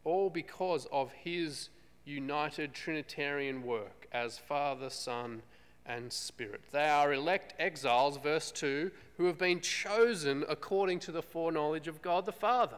all 0.04 0.30
because 0.30 0.88
of 0.92 1.12
his 1.12 1.70
united 2.06 2.74
Trinitarian 2.74 3.64
work 3.64 4.08
as 4.12 4.38
Father, 4.38 4.90
Son, 4.90 5.42
and 5.86 6.12
Spirit. 6.12 6.62
They 6.72 6.88
are 6.88 7.14
elect 7.14 7.54
exiles, 7.60 8.18
verse 8.18 8.52
2, 8.52 8.92
who 9.18 9.26
have 9.26 9.38
been 9.38 9.62
chosen 9.62 10.44
according 10.48 11.00
to 11.00 11.12
the 11.12 11.22
foreknowledge 11.22 11.88
of 11.88 12.02
God 12.02 12.26
the 12.26 12.32
Father 12.32 12.78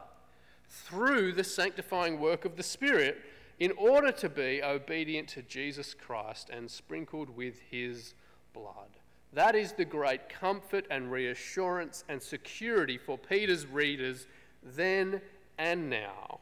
through 0.69 1.33
the 1.33 1.43
sanctifying 1.43 2.19
work 2.19 2.45
of 2.45 2.55
the 2.55 2.63
Spirit 2.63 3.21
in 3.59 3.71
order 3.77 4.11
to 4.11 4.29
be 4.29 4.61
obedient 4.63 5.29
to 5.29 5.41
Jesus 5.41 5.93
Christ 5.93 6.49
and 6.49 6.69
sprinkled 6.69 7.29
with 7.29 7.59
his 7.61 8.13
blood. 8.53 8.89
That 9.33 9.55
is 9.55 9.73
the 9.73 9.85
great 9.85 10.29
comfort 10.29 10.85
and 10.89 11.11
reassurance 11.11 12.03
and 12.09 12.21
security 12.21 12.97
for 12.97 13.17
Peter's 13.17 13.65
readers 13.65 14.27
then 14.63 15.21
and 15.57 15.89
now 15.89 16.39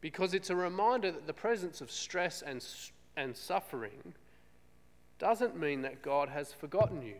because 0.00 0.34
it's 0.34 0.50
a 0.50 0.56
reminder 0.56 1.10
that 1.10 1.26
the 1.26 1.32
presence 1.32 1.80
of 1.80 1.90
stress 1.90 2.42
and, 2.42 2.64
and 3.16 3.36
suffering 3.36 4.14
doesn't 5.18 5.58
mean 5.58 5.82
that 5.82 6.02
God 6.02 6.28
has 6.28 6.52
forgotten 6.52 7.02
you. 7.02 7.16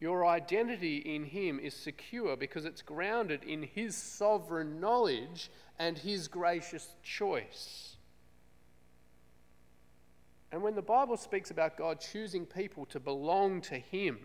Your 0.00 0.26
identity 0.26 0.98
in 0.98 1.24
Him 1.24 1.58
is 1.58 1.74
secure 1.74 2.36
because 2.36 2.64
it's 2.64 2.82
grounded 2.82 3.42
in 3.44 3.62
His 3.62 3.96
sovereign 3.96 4.80
knowledge 4.80 5.50
and 5.78 5.98
His 5.98 6.28
gracious 6.28 6.94
choice. 7.02 7.96
And 10.50 10.62
when 10.62 10.74
the 10.74 10.82
Bible 10.82 11.16
speaks 11.16 11.50
about 11.50 11.76
God 11.76 12.00
choosing 12.00 12.46
people 12.46 12.86
to 12.86 13.00
belong 13.00 13.60
to 13.62 13.74
Him, 13.74 14.18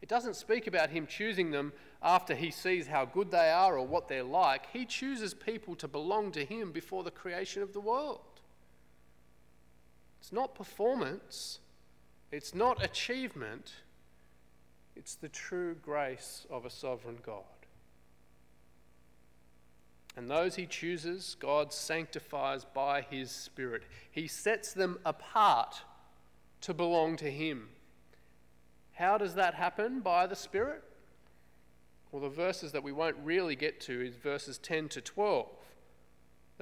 it 0.00 0.08
doesn't 0.08 0.36
speak 0.36 0.66
about 0.66 0.90
Him 0.90 1.06
choosing 1.06 1.50
them 1.50 1.72
after 2.04 2.34
he 2.34 2.50
sees 2.50 2.86
how 2.86 3.06
good 3.06 3.30
they 3.30 3.50
are 3.50 3.78
or 3.78 3.86
what 3.86 4.08
they're 4.08 4.22
like, 4.22 4.66
he 4.72 4.84
chooses 4.84 5.32
people 5.32 5.74
to 5.76 5.88
belong 5.88 6.30
to 6.32 6.44
him 6.44 6.70
before 6.70 7.02
the 7.02 7.10
creation 7.10 7.62
of 7.62 7.72
the 7.72 7.80
world. 7.80 8.20
It's 10.20 10.30
not 10.30 10.54
performance, 10.54 11.60
it's 12.30 12.54
not 12.54 12.84
achievement, 12.84 13.72
it's 14.96 15.14
the 15.14 15.28
true 15.28 15.74
grace 15.74 16.46
of 16.50 16.64
a 16.64 16.70
sovereign 16.70 17.18
God. 17.24 17.42
And 20.16 20.30
those 20.30 20.54
he 20.54 20.66
chooses, 20.66 21.36
God 21.40 21.72
sanctifies 21.72 22.64
by 22.64 23.02
his 23.02 23.30
Spirit. 23.30 23.82
He 24.10 24.28
sets 24.28 24.72
them 24.72 24.98
apart 25.04 25.82
to 26.60 26.72
belong 26.72 27.16
to 27.16 27.30
him. 27.30 27.68
How 28.92 29.18
does 29.18 29.34
that 29.34 29.54
happen? 29.54 30.00
By 30.00 30.26
the 30.26 30.36
Spirit? 30.36 30.84
Well, 32.12 32.22
the 32.22 32.28
verses 32.28 32.70
that 32.72 32.84
we 32.84 32.92
won't 32.92 33.16
really 33.24 33.56
get 33.56 33.80
to 33.82 34.00
is 34.00 34.14
verses 34.14 34.58
10 34.58 34.88
to 34.90 35.00
12 35.00 35.48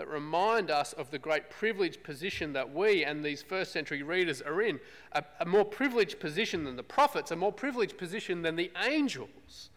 that 0.03 0.09
remind 0.09 0.69
us 0.69 0.93
of 0.95 1.13
the 1.13 1.19
great 1.19 1.49
privileged 1.49 2.03
position 2.03 2.53
that 2.55 2.75
we 2.75 3.05
and 3.05 3.23
these 3.23 3.41
first 3.41 3.71
century 3.71 4.03
readers 4.03 4.43
are 4.43 4.61
in. 4.61 4.81
A, 5.13 5.23
a, 5.39 5.47
more 5.47 5.65
privileged 5.65 6.19
position 6.19 6.65
than 6.65 6.75
the 6.75 6.83
prophets, 6.83 7.31
a 7.31 7.37
more 7.37 7.53
privileged 7.53 7.97
position 7.97 8.43
than 8.43 8.57
the 8.57 8.73
angels. 8.85 9.71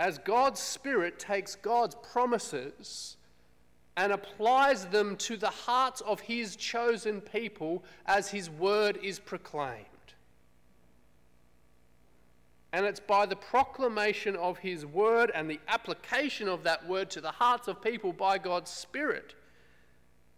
As 0.00 0.18
God's 0.18 0.58
Spirit 0.58 1.20
takes 1.20 1.54
God's 1.54 1.94
promises 1.94 3.16
and 3.96 4.10
applies 4.10 4.86
them 4.86 5.14
to 5.18 5.36
the 5.36 5.46
hearts 5.46 6.00
of 6.00 6.18
His 6.18 6.56
chosen 6.56 7.20
people 7.20 7.84
as 8.06 8.28
His 8.28 8.50
word 8.50 8.98
is 9.00 9.20
proclaimed. 9.20 9.86
And 12.74 12.86
it's 12.86 12.98
by 12.98 13.24
the 13.24 13.36
proclamation 13.36 14.34
of 14.34 14.58
His 14.58 14.84
word 14.84 15.30
and 15.32 15.48
the 15.48 15.60
application 15.68 16.48
of 16.48 16.64
that 16.64 16.88
word 16.88 17.08
to 17.10 17.20
the 17.20 17.30
hearts 17.30 17.68
of 17.68 17.80
people 17.80 18.12
by 18.12 18.36
God's 18.36 18.72
Spirit 18.72 19.36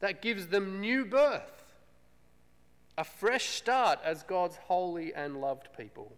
that 0.00 0.20
gives 0.20 0.48
them 0.48 0.78
new 0.78 1.06
birth, 1.06 1.64
a 2.98 3.04
fresh 3.04 3.46
start 3.46 4.00
as 4.04 4.22
God's 4.22 4.56
holy 4.56 5.14
and 5.14 5.40
loved 5.40 5.68
people. 5.78 6.12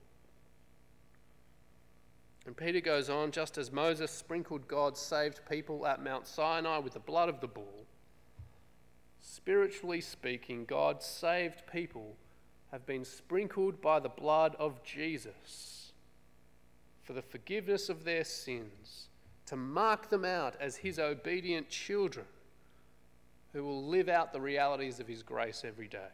And 2.47 2.57
Peter 2.57 2.81
goes 2.81 3.09
on 3.09 3.31
just 3.31 3.57
as 3.57 3.71
Moses 3.71 4.11
sprinkled 4.11 4.67
God's 4.67 4.99
saved 4.99 5.43
people 5.49 5.87
at 5.87 6.03
Mount 6.03 6.27
Sinai 6.27 6.79
with 6.79 6.95
the 6.95 6.99
blood 6.99 7.29
of 7.29 7.41
the 7.41 7.47
bull, 7.47 7.87
spiritually 9.21 10.01
speaking, 10.01 10.65
God's 10.65 11.07
saved 11.07 11.63
people 11.71 12.17
have 12.73 12.85
been 12.87 13.05
sprinkled 13.05 13.81
by 13.81 14.01
the 14.01 14.09
blood 14.09 14.57
of 14.59 14.83
Jesus 14.83 15.88
for 17.09 17.15
the 17.15 17.23
forgiveness 17.23 17.89
of 17.89 18.05
their 18.05 18.23
sins, 18.23 19.09
to 19.47 19.57
mark 19.57 20.11
them 20.11 20.27
out 20.27 20.55
as 20.61 20.77
his 20.77 20.99
obedient 20.99 21.71
children 21.71 22.27
who 23.55 23.65
will 23.65 23.83
live 23.83 24.11
out 24.11 24.31
the 24.31 24.41
realities 24.43 25.01
of 25.01 25.09
his 25.09 25.23
grace 25.23 25.65
every 25.67 25.89
day. 25.89 26.13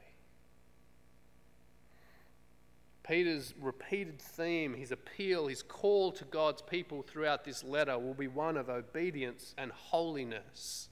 Peter's 3.02 3.54
repeated 3.60 4.20
theme, 4.20 4.72
his 4.72 4.92
appeal, 4.92 5.48
his 5.48 5.64
call 5.64 6.12
to 6.12 6.24
God's 6.26 6.62
people 6.62 7.02
throughout 7.02 7.44
this 7.44 7.64
letter 7.64 7.98
will 7.98 8.14
be 8.14 8.28
one 8.28 8.56
of 8.56 8.68
obedience 8.70 9.52
and 9.58 9.72
holiness. 9.72 10.90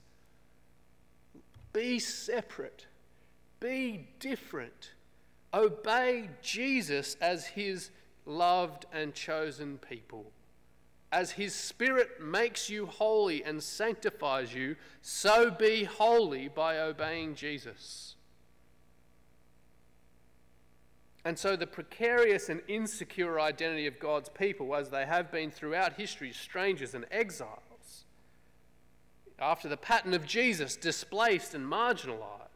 Be 1.72 2.00
separate, 2.00 2.86
be 3.60 4.08
different, 4.18 4.94
obey 5.54 6.28
Jesus 6.42 7.16
as 7.20 7.46
his 7.46 7.92
loved 8.26 8.86
and 8.92 9.14
chosen 9.14 9.78
people. 9.78 10.32
as 11.12 11.32
his 11.32 11.54
Spirit 11.54 12.22
makes 12.22 12.70
you 12.70 12.86
holy 12.86 13.44
and 13.44 13.62
sanctifies 13.62 14.54
you, 14.54 14.74
so 15.02 15.50
be 15.50 15.84
holy 15.84 16.48
by 16.48 16.78
obeying 16.78 17.34
Jesus. 17.34 18.16
And 21.24 21.38
so, 21.38 21.54
the 21.54 21.66
precarious 21.66 22.48
and 22.48 22.62
insecure 22.66 23.38
identity 23.38 23.86
of 23.86 24.00
God's 24.00 24.30
people, 24.30 24.74
as 24.74 24.88
they 24.88 25.04
have 25.04 25.30
been 25.30 25.50
throughout 25.50 25.92
history, 25.92 26.32
strangers 26.32 26.94
and 26.94 27.04
exiles, 27.10 28.06
after 29.38 29.68
the 29.68 29.76
pattern 29.76 30.14
of 30.14 30.26
Jesus, 30.26 30.76
displaced 30.76 31.54
and 31.54 31.70
marginalized, 31.70 32.48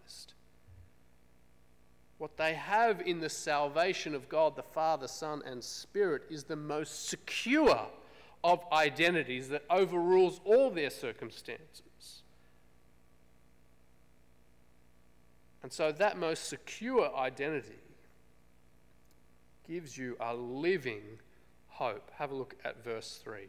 what 2.19 2.37
they 2.37 2.55
have 2.55 3.01
in 3.03 3.21
the 3.21 3.29
salvation 3.29 4.15
of 4.15 4.29
God 4.29 4.57
the 4.57 4.63
Father, 4.63 5.09
Son, 5.09 5.43
and 5.45 5.63
Spirit 5.63 6.23
is 6.31 6.45
the 6.45 6.57
most 6.57 7.09
secure 7.09 7.87
of 8.43 8.65
identities 8.73 9.49
that 9.49 9.65
overrules 9.69 10.41
all 10.45 10.71
their 10.71 10.91
circumstances. 10.91 12.23
And 15.63 15.73
so, 15.73 15.91
that 15.93 16.17
most 16.17 16.45
secure 16.45 17.15
identity 17.17 17.75
gives 19.69 19.99
you 19.99 20.17
a 20.21 20.35
living 20.35 21.03
hope. 21.69 22.11
Have 22.19 22.31
a 22.31 22.35
look 22.35 22.55
at 22.65 22.85
verse 22.85 23.21
3. 23.23 23.49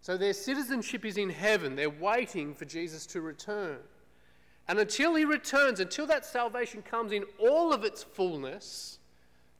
So 0.00 0.16
their 0.16 0.32
citizenship 0.32 1.04
is 1.04 1.16
in 1.16 1.30
heaven. 1.30 1.76
They're 1.76 1.90
waiting 1.90 2.54
for 2.54 2.64
Jesus 2.64 3.06
to 3.06 3.20
return. 3.20 3.78
And 4.66 4.78
until 4.78 5.14
he 5.14 5.24
returns, 5.24 5.80
until 5.80 6.06
that 6.06 6.24
salvation 6.24 6.82
comes 6.82 7.12
in 7.12 7.24
all 7.38 7.72
of 7.72 7.84
its 7.84 8.02
fullness, 8.02 8.98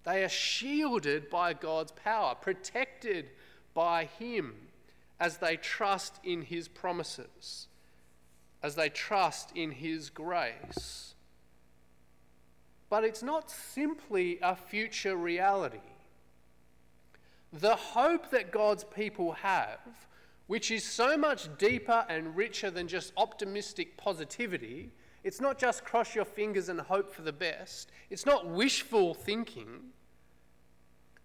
they 0.04 0.22
are 0.22 0.28
shielded 0.28 1.30
by 1.30 1.54
God's 1.54 1.92
power, 1.92 2.34
protected 2.34 3.30
by 3.74 4.04
him 4.04 4.54
as 5.20 5.38
they 5.38 5.56
trust 5.56 6.20
in 6.22 6.42
his 6.42 6.68
promises, 6.68 7.68
as 8.62 8.74
they 8.74 8.88
trust 8.88 9.52
in 9.54 9.70
his 9.70 10.10
grace. 10.10 11.14
But 12.90 13.04
it's 13.04 13.22
not 13.22 13.50
simply 13.50 14.38
a 14.42 14.56
future 14.56 15.16
reality. 15.16 15.78
The 17.52 17.76
hope 17.76 18.30
that 18.30 18.50
God's 18.50 18.84
people 18.84 19.32
have 19.32 19.78
which 20.48 20.70
is 20.70 20.82
so 20.82 21.16
much 21.16 21.46
deeper 21.58 22.04
and 22.08 22.34
richer 22.34 22.70
than 22.70 22.88
just 22.88 23.12
optimistic 23.16 23.96
positivity. 23.98 24.90
It's 25.22 25.40
not 25.40 25.58
just 25.58 25.84
cross 25.84 26.14
your 26.14 26.24
fingers 26.24 26.70
and 26.70 26.80
hope 26.80 27.14
for 27.14 27.22
the 27.22 27.32
best, 27.32 27.92
it's 28.10 28.26
not 28.26 28.48
wishful 28.48 29.14
thinking. 29.14 29.92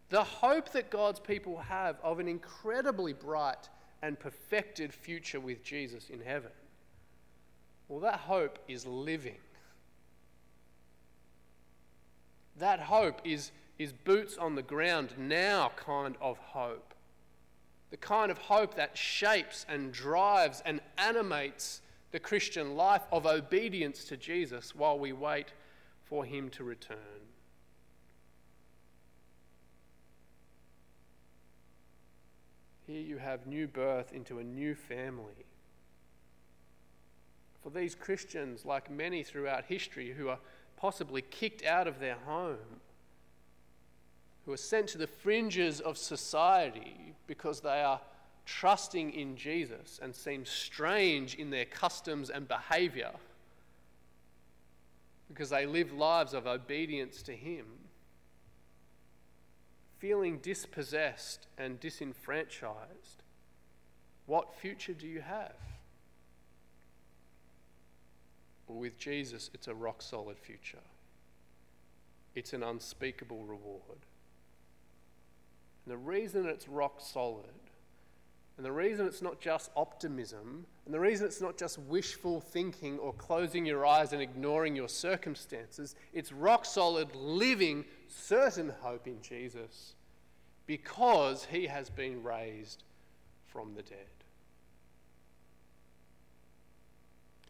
The 0.09 0.23
hope 0.23 0.73
that 0.73 0.91
God's 0.91 1.19
people 1.19 1.57
have 1.57 1.95
of 2.03 2.19
an 2.19 2.27
incredibly 2.27 3.13
bright 3.13 3.69
and 4.03 4.19
perfected 4.19 4.93
future 4.93 5.39
with 5.39 5.63
Jesus 5.63 6.09
in 6.09 6.19
heaven, 6.19 6.51
well, 7.87 8.01
that 8.01 8.19
hope 8.19 8.59
is 8.67 8.85
living. 8.85 9.39
That 12.57 12.81
hope 12.81 13.21
is, 13.23 13.51
is 13.79 13.93
boots 13.93 14.37
on 14.37 14.53
the 14.53 14.61
ground 14.61 15.13
now 15.17 15.71
kind 15.77 16.15
of 16.21 16.37
hope 16.37 16.92
the 17.93 17.97
kind 17.97 18.31
of 18.31 18.39
hope 18.39 18.73
that 18.73 18.97
shapes 18.97 19.67
and 19.69 19.91
drives 19.91 20.63
and 20.65 20.81
animates 20.97 21.79
the 22.09 22.19
Christian 22.19 22.75
life 22.75 23.03
of 23.11 23.27
obedience 23.27 24.03
to 24.05 24.17
Jesus 24.17 24.73
while 24.73 24.97
we 24.97 25.13
wait 25.13 25.53
for 26.03 26.25
him 26.25 26.49
to 26.49 26.63
return. 26.63 26.97
Here 32.87 32.99
you 32.99 33.19
have 33.19 33.45
new 33.45 33.67
birth 33.67 34.11
into 34.11 34.39
a 34.39 34.43
new 34.43 34.73
family. 34.73 35.45
For 37.61 37.69
these 37.69 37.93
Christians, 37.93 38.65
like 38.65 38.89
many 38.89 39.21
throughout 39.21 39.65
history 39.65 40.13
who 40.13 40.29
are 40.29 40.39
possibly 40.77 41.21
kicked 41.21 41.63
out 41.63 41.87
of 41.87 41.99
their 41.99 42.17
home, 42.25 42.81
who 44.45 44.53
are 44.53 44.57
sent 44.57 44.87
to 44.89 44.97
the 44.97 45.07
fringes 45.07 45.79
of 45.79 45.97
society 45.97 47.15
because 47.27 47.61
they 47.61 47.81
are 47.81 48.01
trusting 48.45 49.11
in 49.11 49.37
Jesus 49.37 49.99
and 50.01 50.13
seem 50.13 50.45
strange 50.45 51.35
in 51.35 51.49
their 51.49 51.65
customs 51.65 52.29
and 52.29 52.47
behavior 52.47 53.11
because 55.33 55.49
they 55.49 55.65
live 55.65 55.91
lives 55.91 56.33
of 56.33 56.45
obedience 56.45 57.23
to 57.23 57.31
Him, 57.31 57.65
feeling 59.97 60.37
dispossessed 60.39 61.47
and 61.57 61.79
disenfranchised, 61.79 63.23
what 64.25 64.53
future 64.53 64.93
do 64.93 65.07
you 65.07 65.21
have? 65.21 65.55
Well, 68.67 68.79
with 68.79 68.97
Jesus, 68.97 69.49
it's 69.53 69.67
a 69.67 69.73
rock 69.73 70.01
solid 70.01 70.37
future. 70.37 70.77
It's 72.35 72.53
an 72.53 72.63
unspeakable 72.63 73.43
reward. 73.43 73.99
And 75.85 75.93
the 75.93 75.97
reason 75.97 76.45
it's 76.45 76.67
rock 76.67 76.99
solid, 76.99 77.45
and 78.57 78.65
the 78.65 78.71
reason 78.71 79.05
it's 79.05 79.21
not 79.21 79.39
just 79.39 79.71
optimism, 79.75 80.65
and 80.85 80.93
the 80.93 80.99
reason 80.99 81.25
it's 81.25 81.41
not 81.41 81.57
just 81.57 81.79
wishful 81.79 82.39
thinking 82.39 82.99
or 82.99 83.13
closing 83.13 83.65
your 83.65 83.85
eyes 83.85 84.13
and 84.13 84.21
ignoring 84.21 84.75
your 84.75 84.89
circumstances, 84.89 85.95
it's 86.13 86.31
rock 86.31 86.65
solid, 86.65 87.13
living, 87.15 87.85
certain 88.07 88.71
hope 88.81 89.07
in 89.07 89.21
Jesus 89.21 89.95
because 90.65 91.45
he 91.45 91.67
has 91.67 91.89
been 91.89 92.23
raised 92.23 92.83
from 93.47 93.73
the 93.75 93.81
dead. 93.81 93.97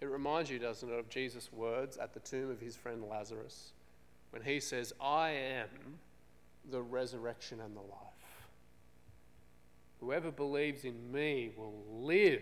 It 0.02 0.10
reminds 0.10 0.50
you, 0.50 0.60
doesn't 0.60 0.90
it, 0.90 1.00
of 1.00 1.10
Jesus' 1.10 1.52
words 1.54 1.98
at 1.98 2.14
the 2.14 2.20
tomb 2.20 2.50
of 2.50 2.60
his 2.60 2.76
friend 2.76 3.04
Lazarus 3.10 3.72
when 4.32 4.42
he 4.42 4.60
says, 4.60 4.94
I 5.00 5.30
am 5.30 5.70
the 6.70 6.82
resurrection 6.82 7.60
and 7.62 7.76
the 7.76 7.82
life. 7.82 8.13
Whoever 10.04 10.32
believes 10.32 10.84
in 10.84 11.12
me 11.14 11.52
will 11.56 11.82
live 11.90 12.42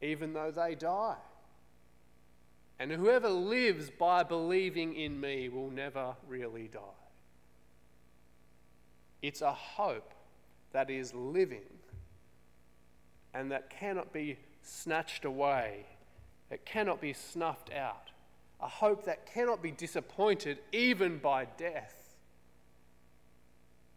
even 0.00 0.32
though 0.32 0.50
they 0.50 0.74
die. 0.74 1.16
And 2.78 2.90
whoever 2.90 3.28
lives 3.28 3.90
by 3.90 4.22
believing 4.22 4.94
in 4.94 5.20
me 5.20 5.50
will 5.50 5.70
never 5.70 6.16
really 6.26 6.68
die. 6.68 6.80
It's 9.20 9.42
a 9.42 9.52
hope 9.52 10.14
that 10.72 10.88
is 10.88 11.12
living 11.12 11.68
and 13.34 13.52
that 13.52 13.68
cannot 13.68 14.10
be 14.14 14.38
snatched 14.62 15.26
away, 15.26 15.84
it 16.50 16.64
cannot 16.64 17.00
be 17.00 17.12
snuffed 17.12 17.70
out. 17.72 18.10
A 18.62 18.68
hope 18.68 19.04
that 19.04 19.26
cannot 19.26 19.62
be 19.62 19.70
disappointed 19.70 20.58
even 20.72 21.18
by 21.18 21.44
death. 21.58 22.16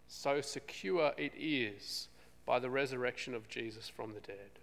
So 0.08 0.41
secure 0.41 1.13
it 1.17 1.32
is 1.38 2.10
by 2.45 2.60
the 2.60 2.69
resurrection 2.69 3.34
of 3.34 3.47
Jesus 3.47 3.88
from 3.89 4.13
the 4.13 4.19
dead. 4.19 4.60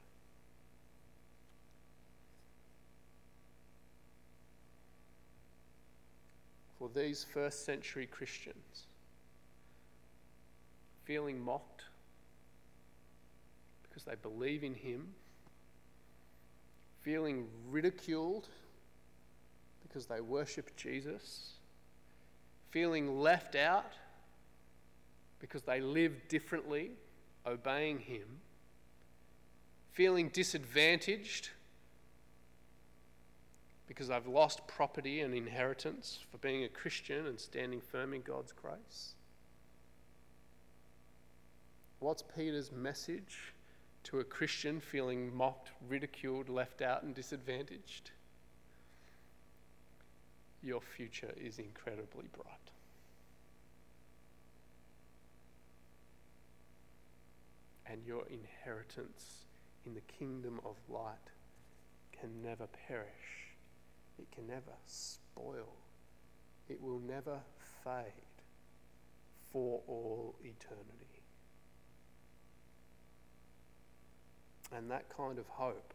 For 6.79 6.88
these 6.95 7.25
first 7.25 7.64
century 7.64 8.07
Christians, 8.07 8.87
feeling 11.05 11.43
mocked 11.43 11.85
because 13.83 14.05
they 14.05 14.14
believe 14.14 14.64
in 14.64 14.75
Him, 14.75 15.09
feeling 17.03 17.49
ridiculed 17.71 18.49
because 19.83 20.07
they 20.07 20.21
worship 20.21 20.75
Jesus, 20.77 21.55
feeling 22.71 23.21
left 23.21 23.57
out 23.57 23.93
because 25.40 25.62
they 25.62 25.81
live 25.81 26.29
differently 26.29 26.93
obeying 27.46 28.00
Him, 28.00 28.40
feeling 29.92 30.29
disadvantaged 30.29 31.50
because 33.87 34.09
I've 34.09 34.29
lost 34.29 34.66
property 34.68 35.20
and 35.20 35.35
inheritance 35.35 36.20
for 36.31 36.38
being 36.38 36.62
a 36.62 36.68
Christian 36.68 37.26
and 37.26 37.40
standing 37.40 37.81
firm 37.81 38.14
in 38.14 38.22
God's 38.22 38.53
grace? 38.53 39.14
What's 41.98 42.22
Peter's 42.22 42.70
message 42.70 43.53
to 44.05 44.20
a 44.20 44.24
Christian 44.24 44.81
feeling 44.81 45.35
mocked, 45.37 45.70
ridiculed, 45.88 46.48
left 46.48 46.83
out, 46.83 47.03
and 47.03 47.14
disadvantaged, 47.14 48.11
your 50.62 50.81
future 50.81 51.33
is 51.37 51.59
incredibly 51.59 52.26
bright. 52.33 52.70
And 57.90 58.07
your 58.07 58.24
inheritance 58.29 59.46
in 59.85 59.94
the 59.94 60.00
kingdom 60.03 60.61
of 60.64 60.76
light 60.88 61.16
can 62.12 62.42
never 62.42 62.68
perish, 62.87 63.57
it 64.18 64.31
can 64.31 64.46
never 64.46 64.76
spoil, 64.87 65.72
it 66.68 66.81
will 66.81 67.00
never 67.00 67.40
fade 67.83 68.12
for 69.53 69.81
all 69.88 70.37
eternity. 70.40 71.22
And 74.72 74.88
that 74.90 75.07
kind 75.16 75.38
of 75.38 75.48
hope, 75.48 75.92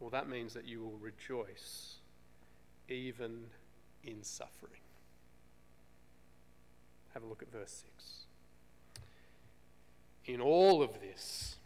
well, 0.00 0.10
that 0.10 0.28
means 0.28 0.54
that 0.54 0.66
you 0.66 0.80
will 0.80 0.98
rejoice 0.98 1.98
even 2.88 3.44
in 4.02 4.24
suffering. 4.24 4.80
Have 7.14 7.22
a 7.22 7.26
look 7.26 7.42
at 7.42 7.52
verse 7.52 7.84
6. 7.96 8.29
In 10.32 10.40
all 10.40 10.80
of 10.80 11.00
this, 11.00 11.56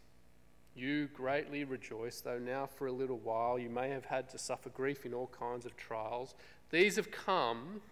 you 0.75 1.09
greatly 1.09 1.65
rejoice, 1.65 2.23
though 2.23 2.39
now 2.39 2.65
for 2.65 2.87
a 2.87 2.93
little 2.93 3.19
while 3.19 3.59
you 3.59 3.69
may 3.69 3.91
have 3.91 4.07
had 4.07 4.31
to 4.31 4.39
suffer 4.39 4.71
grief 4.71 5.05
in 5.05 5.13
all 5.13 5.27
kinds 5.27 5.67
of 5.67 5.77
trials. 5.77 6.35
These 6.71 6.97
have 6.97 7.11
come 7.11 7.83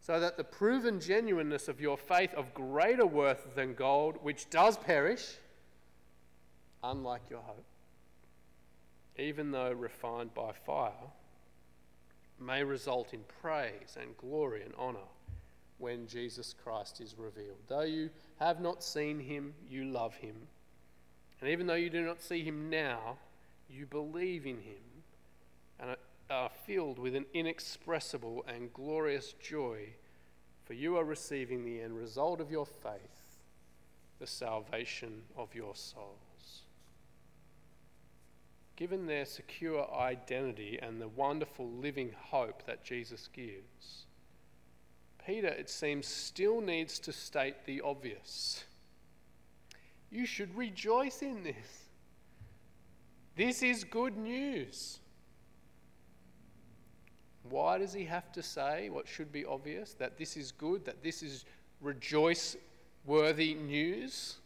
so 0.00 0.18
that 0.18 0.36
the 0.36 0.42
proven 0.42 0.98
genuineness 0.98 1.68
of 1.68 1.80
your 1.80 1.96
faith, 1.96 2.34
of 2.34 2.52
greater 2.54 3.06
worth 3.06 3.54
than 3.54 3.74
gold, 3.74 4.16
which 4.20 4.50
does 4.50 4.76
perish, 4.76 5.36
unlike 6.82 7.22
your 7.30 7.42
hope, 7.42 7.64
even 9.16 9.52
though 9.52 9.70
refined 9.70 10.34
by 10.34 10.50
fire, 10.52 11.12
may 12.40 12.64
result 12.64 13.14
in 13.14 13.20
praise 13.40 13.96
and 14.00 14.16
glory 14.16 14.62
and 14.64 14.74
honour 14.74 15.08
when 15.78 16.06
Jesus 16.06 16.54
Christ 16.62 17.00
is 17.00 17.14
revealed. 17.18 17.58
Though 17.68 17.82
you 17.82 18.10
have 18.38 18.60
not 18.60 18.82
seen 18.82 19.20
him, 19.20 19.54
you 19.68 19.84
love 19.84 20.14
him. 20.16 20.34
And 21.40 21.50
even 21.50 21.66
though 21.66 21.74
you 21.74 21.90
do 21.90 22.04
not 22.04 22.22
see 22.22 22.42
him 22.42 22.70
now, 22.70 23.18
you 23.68 23.86
believe 23.86 24.46
in 24.46 24.60
him 24.60 24.82
and 25.78 25.96
are 26.30 26.50
filled 26.66 26.98
with 26.98 27.14
an 27.14 27.26
inexpressible 27.34 28.44
and 28.48 28.72
glorious 28.72 29.34
joy, 29.42 29.90
for 30.64 30.72
you 30.72 30.96
are 30.96 31.04
receiving 31.04 31.64
the 31.64 31.80
end 31.80 31.96
result 31.96 32.40
of 32.40 32.50
your 32.50 32.66
faith, 32.66 33.38
the 34.18 34.26
salvation 34.26 35.22
of 35.36 35.54
your 35.54 35.74
soul 35.74 36.16
given 38.76 39.06
their 39.06 39.24
secure 39.24 39.90
identity 39.92 40.78
and 40.80 41.00
the 41.00 41.08
wonderful 41.08 41.68
living 41.68 42.14
hope 42.30 42.64
that 42.66 42.84
Jesus 42.84 43.28
gives, 43.32 44.05
Peter, 45.26 45.48
it 45.48 45.68
seems, 45.68 46.06
still 46.06 46.60
needs 46.60 47.00
to 47.00 47.12
state 47.12 47.56
the 47.64 47.80
obvious. 47.80 48.62
You 50.08 50.24
should 50.24 50.56
rejoice 50.56 51.20
in 51.20 51.42
this. 51.42 51.88
This 53.34 53.62
is 53.64 53.82
good 53.82 54.16
news. 54.16 55.00
Why 57.50 57.78
does 57.78 57.92
he 57.92 58.04
have 58.04 58.30
to 58.32 58.42
say 58.42 58.88
what 58.88 59.08
should 59.08 59.32
be 59.32 59.44
obvious? 59.44 59.94
That 59.94 60.16
this 60.16 60.36
is 60.36 60.52
good, 60.52 60.84
that 60.84 61.02
this 61.02 61.24
is 61.24 61.44
rejoice 61.80 62.56
worthy 63.04 63.54
news? 63.54 64.36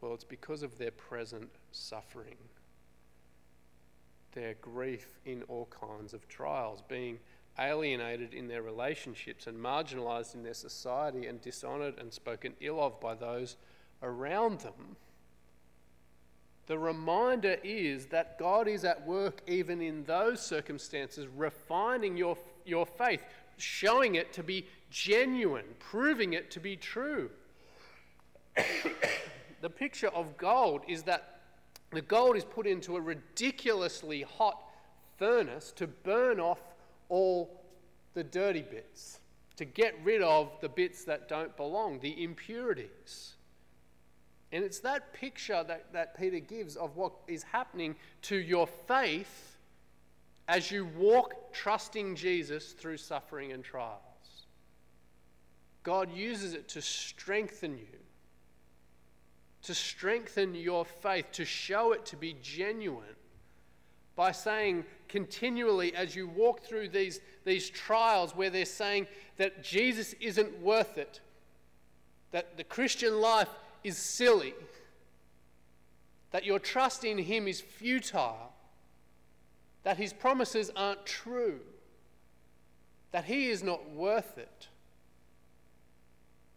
Well, 0.00 0.14
it's 0.14 0.24
because 0.24 0.62
of 0.62 0.78
their 0.78 0.90
present 0.90 1.50
suffering, 1.72 2.36
their 4.32 4.54
grief 4.62 5.18
in 5.26 5.42
all 5.48 5.66
kinds 5.66 6.14
of 6.14 6.26
trials, 6.28 6.82
being 6.88 7.18
alienated 7.58 8.34
in 8.34 8.48
their 8.48 8.62
relationships 8.62 9.46
and 9.46 9.58
marginalized 9.58 10.34
in 10.34 10.42
their 10.42 10.54
society 10.54 11.26
and 11.26 11.40
dishonored 11.40 11.98
and 11.98 12.12
spoken 12.12 12.54
ill 12.60 12.80
of 12.80 13.00
by 13.00 13.14
those 13.14 13.56
around 14.02 14.60
them. 14.60 14.96
The 16.66 16.78
reminder 16.78 17.56
is 17.62 18.06
that 18.06 18.38
God 18.38 18.68
is 18.68 18.84
at 18.84 19.06
work 19.06 19.42
even 19.46 19.82
in 19.82 20.04
those 20.04 20.40
circumstances, 20.40 21.26
refining 21.36 22.16
your, 22.16 22.38
your 22.64 22.86
faith, 22.86 23.22
showing 23.58 24.14
it 24.14 24.32
to 24.32 24.42
be 24.42 24.66
genuine, 24.90 25.66
proving 25.78 26.32
it 26.32 26.50
to 26.52 26.60
be 26.60 26.76
true. 26.76 27.30
the 29.60 29.70
picture 29.70 30.08
of 30.08 30.36
gold 30.38 30.82
is 30.88 31.02
that 31.02 31.40
the 31.90 32.00
gold 32.00 32.36
is 32.36 32.44
put 32.44 32.66
into 32.66 32.96
a 32.96 33.00
ridiculously 33.00 34.22
hot 34.22 34.60
furnace 35.18 35.70
to 35.76 35.86
burn 35.86 36.40
off 36.40 36.60
all 37.08 37.62
the 38.14 38.24
dirty 38.24 38.62
bits, 38.62 39.20
to 39.56 39.64
get 39.64 39.94
rid 40.02 40.22
of 40.22 40.50
the 40.60 40.68
bits 40.68 41.04
that 41.04 41.28
don't 41.28 41.56
belong, 41.56 42.00
the 42.00 42.22
impurities. 42.22 43.34
And 44.52 44.64
it's 44.64 44.80
that 44.80 45.12
picture 45.12 45.64
that, 45.66 45.92
that 45.92 46.16
Peter 46.18 46.38
gives 46.38 46.76
of 46.76 46.96
what 46.96 47.12
is 47.26 47.42
happening 47.42 47.96
to 48.22 48.36
your 48.36 48.66
faith 48.66 49.56
as 50.46 50.70
you 50.70 50.86
walk 50.96 51.52
trusting 51.52 52.14
Jesus 52.14 52.72
through 52.72 52.98
suffering 52.98 53.52
and 53.52 53.64
trials. 53.64 54.00
God 55.82 56.12
uses 56.12 56.54
it 56.54 56.68
to 56.68 56.82
strengthen 56.82 57.78
you 57.78 57.98
to 59.64 59.74
strengthen 59.74 60.54
your 60.54 60.84
faith, 60.84 61.26
to 61.32 61.44
show 61.44 61.92
it 61.92 62.04
to 62.06 62.16
be 62.16 62.36
genuine, 62.42 63.16
by 64.16 64.32
saying 64.32 64.84
continually 65.08 65.94
as 65.94 66.14
you 66.14 66.28
walk 66.28 66.62
through 66.62 66.88
these, 66.88 67.20
these 67.44 67.68
trials 67.68 68.34
where 68.34 68.50
they're 68.50 68.64
saying 68.64 69.06
that 69.36 69.62
Jesus 69.62 70.14
isn't 70.20 70.60
worth 70.60 70.98
it, 70.98 71.20
that 72.30 72.56
the 72.56 72.64
Christian 72.64 73.20
life 73.20 73.48
is 73.82 73.96
silly, 73.96 74.54
that 76.30 76.44
your 76.44 76.58
trust 76.58 77.04
in 77.04 77.18
Him 77.18 77.48
is 77.48 77.60
futile, 77.60 78.52
that 79.82 79.96
His 79.96 80.12
promises 80.12 80.70
aren't 80.74 81.04
true, 81.04 81.60
that 83.12 83.24
He 83.24 83.48
is 83.48 83.62
not 83.62 83.90
worth 83.90 84.38
it. 84.38 84.68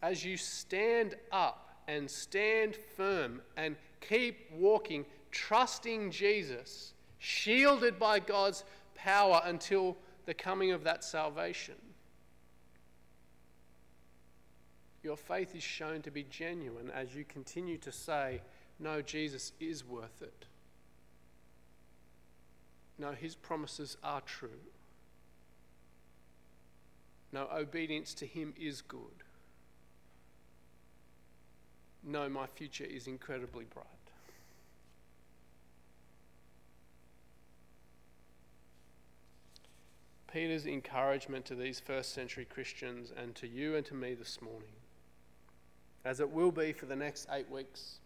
As 0.00 0.24
you 0.24 0.36
stand 0.36 1.16
up 1.32 1.76
and 1.88 2.08
stand 2.08 2.76
firm 2.96 3.42
and 3.56 3.74
keep 4.00 4.50
walking, 4.52 5.04
trusting 5.32 6.12
Jesus, 6.12 6.92
shielded 7.18 7.98
by 7.98 8.18
God's 8.20 8.64
power 8.94 9.40
until 9.44 9.96
the 10.26 10.34
coming 10.34 10.72
of 10.72 10.84
that 10.84 11.04
salvation. 11.04 11.74
Your 15.02 15.16
faith 15.16 15.54
is 15.54 15.62
shown 15.62 16.02
to 16.02 16.10
be 16.10 16.24
genuine 16.24 16.90
as 16.90 17.14
you 17.14 17.24
continue 17.24 17.78
to 17.78 17.92
say, 17.92 18.42
No, 18.78 19.00
Jesus 19.00 19.52
is 19.60 19.84
worth 19.84 20.22
it. 20.22 20.46
No, 22.98 23.12
his 23.12 23.34
promises 23.36 23.96
are 24.02 24.20
true. 24.22 24.48
No, 27.32 27.48
obedience 27.52 28.14
to 28.14 28.26
him 28.26 28.54
is 28.58 28.80
good 28.80 29.22
No, 32.08 32.28
my 32.28 32.46
future 32.46 32.84
is 32.84 33.06
incredibly 33.06 33.64
bright. 33.64 33.86
Peter's 40.38 40.66
encouragement 40.68 41.44
to 41.44 41.56
these 41.56 41.80
first 41.80 42.14
century 42.14 42.46
Christians 42.48 43.12
and 43.16 43.34
to 43.34 43.48
you 43.48 43.74
and 43.74 43.84
to 43.86 43.94
me 43.94 44.14
this 44.14 44.40
morning, 44.40 44.70
as 46.04 46.20
it 46.20 46.30
will 46.30 46.52
be 46.52 46.72
for 46.72 46.86
the 46.86 46.94
next 46.94 47.26
eight 47.32 47.50
weeks, 47.50 47.98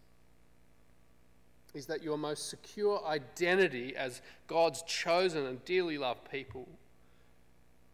is 1.75 1.85
that 1.85 2.03
your 2.03 2.17
most 2.17 2.49
secure 2.49 3.05
identity 3.05 3.95
as 3.95 4.23
God's 4.47 4.81
chosen 4.85 5.45
and 5.45 5.63
dearly 5.67 5.99
loved 5.99 6.31
people 6.31 6.67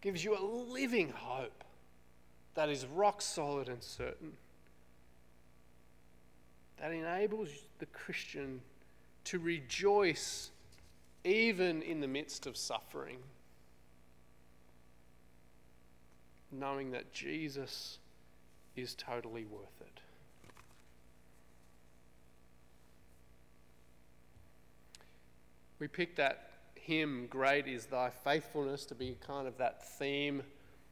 gives 0.03 0.23
you 0.23 0.39
a 0.39 0.45
living 0.73 1.11
hope 1.11 1.65
that 2.55 2.69
is 2.69 2.87
rock 2.87 3.21
solid 3.21 3.69
and 3.69 3.83
certain 3.83 4.35
that 6.81 6.93
enables 6.93 7.49
the 7.81 7.87
Christian 7.87 8.61
to 9.25 9.41
rejoice 9.41 10.53
even 11.25 11.83
in 11.83 12.01
the 12.01 12.07
midst 12.07 12.47
of 12.47 12.57
suffering, 12.57 13.19
knowing 16.51 16.91
that 16.93 17.13
Jesus 17.13 17.99
is 18.77 18.95
totally 18.95 19.45
worth 19.45 19.81
it. 19.81 20.01
We 25.79 25.89
picked 25.89 26.17
that 26.17 26.51
hymn, 26.75 27.27
Great 27.29 27.69
is 27.69 27.87
Thy 27.87 28.11
Faithfulness, 28.11 28.85
to 28.87 28.95
be 28.95 29.17
kind 29.25 29.47
of 29.47 29.57
that 29.59 29.87
theme 29.99 30.43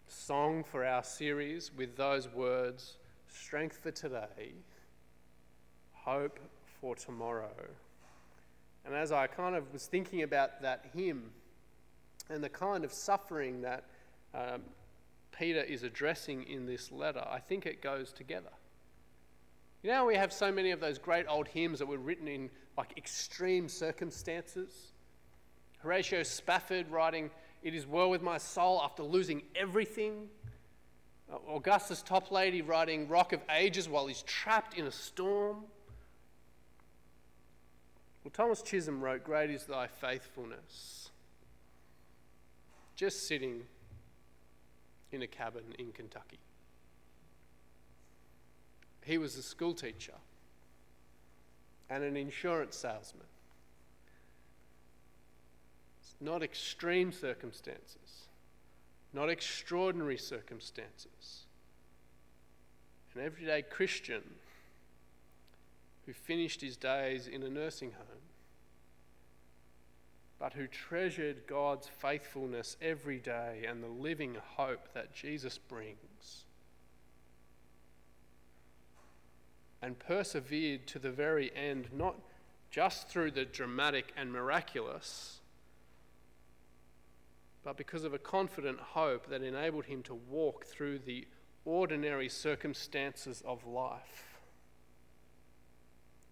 song 0.08 0.62
for 0.62 0.84
our 0.84 1.02
series 1.02 1.72
with 1.76 1.96
those 1.96 2.28
words 2.28 2.96
Strength 3.28 3.78
for 3.82 3.90
today 3.90 4.52
hope 6.06 6.38
for 6.80 6.94
tomorrow. 6.94 7.50
And 8.84 8.94
as 8.94 9.10
I 9.10 9.26
kind 9.26 9.56
of 9.56 9.72
was 9.72 9.86
thinking 9.86 10.22
about 10.22 10.62
that 10.62 10.86
hymn 10.94 11.30
and 12.30 12.42
the 12.42 12.48
kind 12.48 12.84
of 12.84 12.92
suffering 12.92 13.60
that 13.62 13.84
um, 14.32 14.62
Peter 15.38 15.60
is 15.60 15.82
addressing 15.82 16.44
in 16.44 16.66
this 16.66 16.90
letter, 16.90 17.24
I 17.30 17.38
think 17.38 17.66
it 17.66 17.82
goes 17.82 18.12
together. 18.12 18.52
You 19.82 19.90
know, 19.90 20.06
we 20.06 20.16
have 20.16 20.32
so 20.32 20.50
many 20.50 20.70
of 20.70 20.80
those 20.80 20.98
great 20.98 21.26
old 21.28 21.46
hymns 21.46 21.78
that 21.78 21.86
were 21.86 21.98
written 21.98 22.26
in 22.26 22.50
like 22.76 22.96
extreme 22.96 23.68
circumstances. 23.68 24.92
Horatio 25.78 26.22
Spafford 26.22 26.88
writing, 26.90 27.30
It 27.62 27.74
is 27.74 27.86
well 27.86 28.10
with 28.10 28.22
my 28.22 28.38
soul 28.38 28.80
after 28.82 29.02
losing 29.02 29.42
everything. 29.54 30.28
Uh, 31.30 31.36
Augustus 31.54 32.02
Toplady 32.02 32.66
writing 32.66 33.06
Rock 33.06 33.32
of 33.32 33.40
Ages 33.50 33.88
while 33.88 34.06
he's 34.06 34.22
trapped 34.22 34.78
in 34.78 34.86
a 34.86 34.92
storm. 34.92 35.64
Well, 38.24 38.32
Thomas 38.32 38.62
Chisholm 38.62 39.00
wrote, 39.00 39.22
Great 39.22 39.50
is 39.50 39.64
thy 39.64 39.86
faithfulness. 39.86 41.10
Just 42.96 43.28
sitting 43.28 43.62
in 45.12 45.22
a 45.22 45.26
cabin 45.26 45.62
in 45.78 45.92
Kentucky. 45.92 46.38
He 49.04 49.18
was 49.18 49.36
a 49.36 49.42
schoolteacher 49.42 50.14
and 51.88 52.02
an 52.02 52.16
insurance 52.16 52.76
salesman. 52.76 53.26
It's 56.00 56.14
not 56.20 56.42
extreme 56.42 57.12
circumstances, 57.12 58.26
not 59.12 59.28
extraordinary 59.28 60.18
circumstances. 60.18 61.46
An 63.14 63.22
everyday 63.22 63.62
Christian 63.62 64.22
who 66.04 66.12
finished 66.12 66.60
his 66.60 66.76
days 66.76 67.26
in 67.26 67.42
a 67.42 67.48
nursing 67.48 67.92
home, 67.92 68.25
but 70.38 70.52
who 70.52 70.66
treasured 70.66 71.46
God's 71.46 71.88
faithfulness 71.88 72.76
every 72.82 73.18
day 73.18 73.64
and 73.68 73.82
the 73.82 73.88
living 73.88 74.36
hope 74.56 74.92
that 74.94 75.14
Jesus 75.14 75.58
brings. 75.58 76.44
And 79.80 79.98
persevered 79.98 80.86
to 80.88 80.98
the 80.98 81.10
very 81.10 81.50
end, 81.54 81.88
not 81.92 82.16
just 82.70 83.08
through 83.08 83.30
the 83.30 83.44
dramatic 83.44 84.12
and 84.16 84.32
miraculous, 84.32 85.40
but 87.62 87.76
because 87.76 88.04
of 88.04 88.14
a 88.14 88.18
confident 88.18 88.78
hope 88.78 89.28
that 89.28 89.42
enabled 89.42 89.86
him 89.86 90.02
to 90.04 90.14
walk 90.14 90.66
through 90.66 91.00
the 91.00 91.26
ordinary 91.64 92.28
circumstances 92.28 93.42
of 93.46 93.66
life 93.66 94.36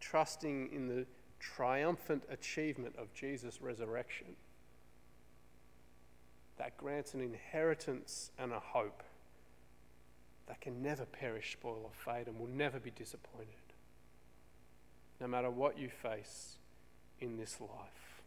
trusting 0.04 0.70
in 0.70 0.86
the 0.86 1.06
triumphant 1.56 2.24
achievement 2.30 2.94
of 2.96 3.12
Jesus' 3.14 3.60
resurrection 3.60 4.36
that 6.56 6.76
grants 6.76 7.14
an 7.14 7.20
inheritance 7.20 8.30
and 8.38 8.52
a 8.52 8.60
hope 8.60 9.02
that 10.46 10.60
can 10.60 10.82
never 10.82 11.04
perish, 11.04 11.52
spoil, 11.52 11.80
or 11.82 11.90
fade 11.92 12.28
and 12.28 12.38
will 12.38 12.46
never 12.46 12.78
be 12.78 12.90
disappointed, 12.90 13.48
no 15.20 15.26
matter 15.26 15.50
what 15.50 15.78
you 15.78 15.88
face 15.88 16.56
in 17.20 17.36
this 17.36 17.60
life. 17.60 18.22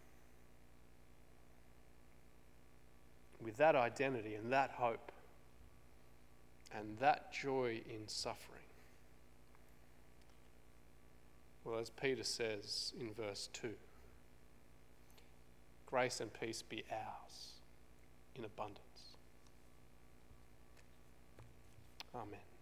With 3.41 3.57
that 3.57 3.75
identity 3.75 4.33
and 4.35 4.51
that 4.51 4.71
hope 4.71 5.11
and 6.75 6.97
that 6.99 7.31
joy 7.31 7.81
in 7.87 8.07
suffering, 8.07 8.56
well, 11.67 11.79
as 11.79 11.89
Peter 11.89 12.23
says 12.23 12.93
in 12.97 13.13
verse 13.13 13.49
2, 13.51 13.71
grace 15.85 16.21
and 16.21 16.31
peace 16.33 16.61
be 16.61 16.85
ours 16.89 17.51
in 18.35 18.45
abundance. 18.45 19.17
Amen. 22.15 22.47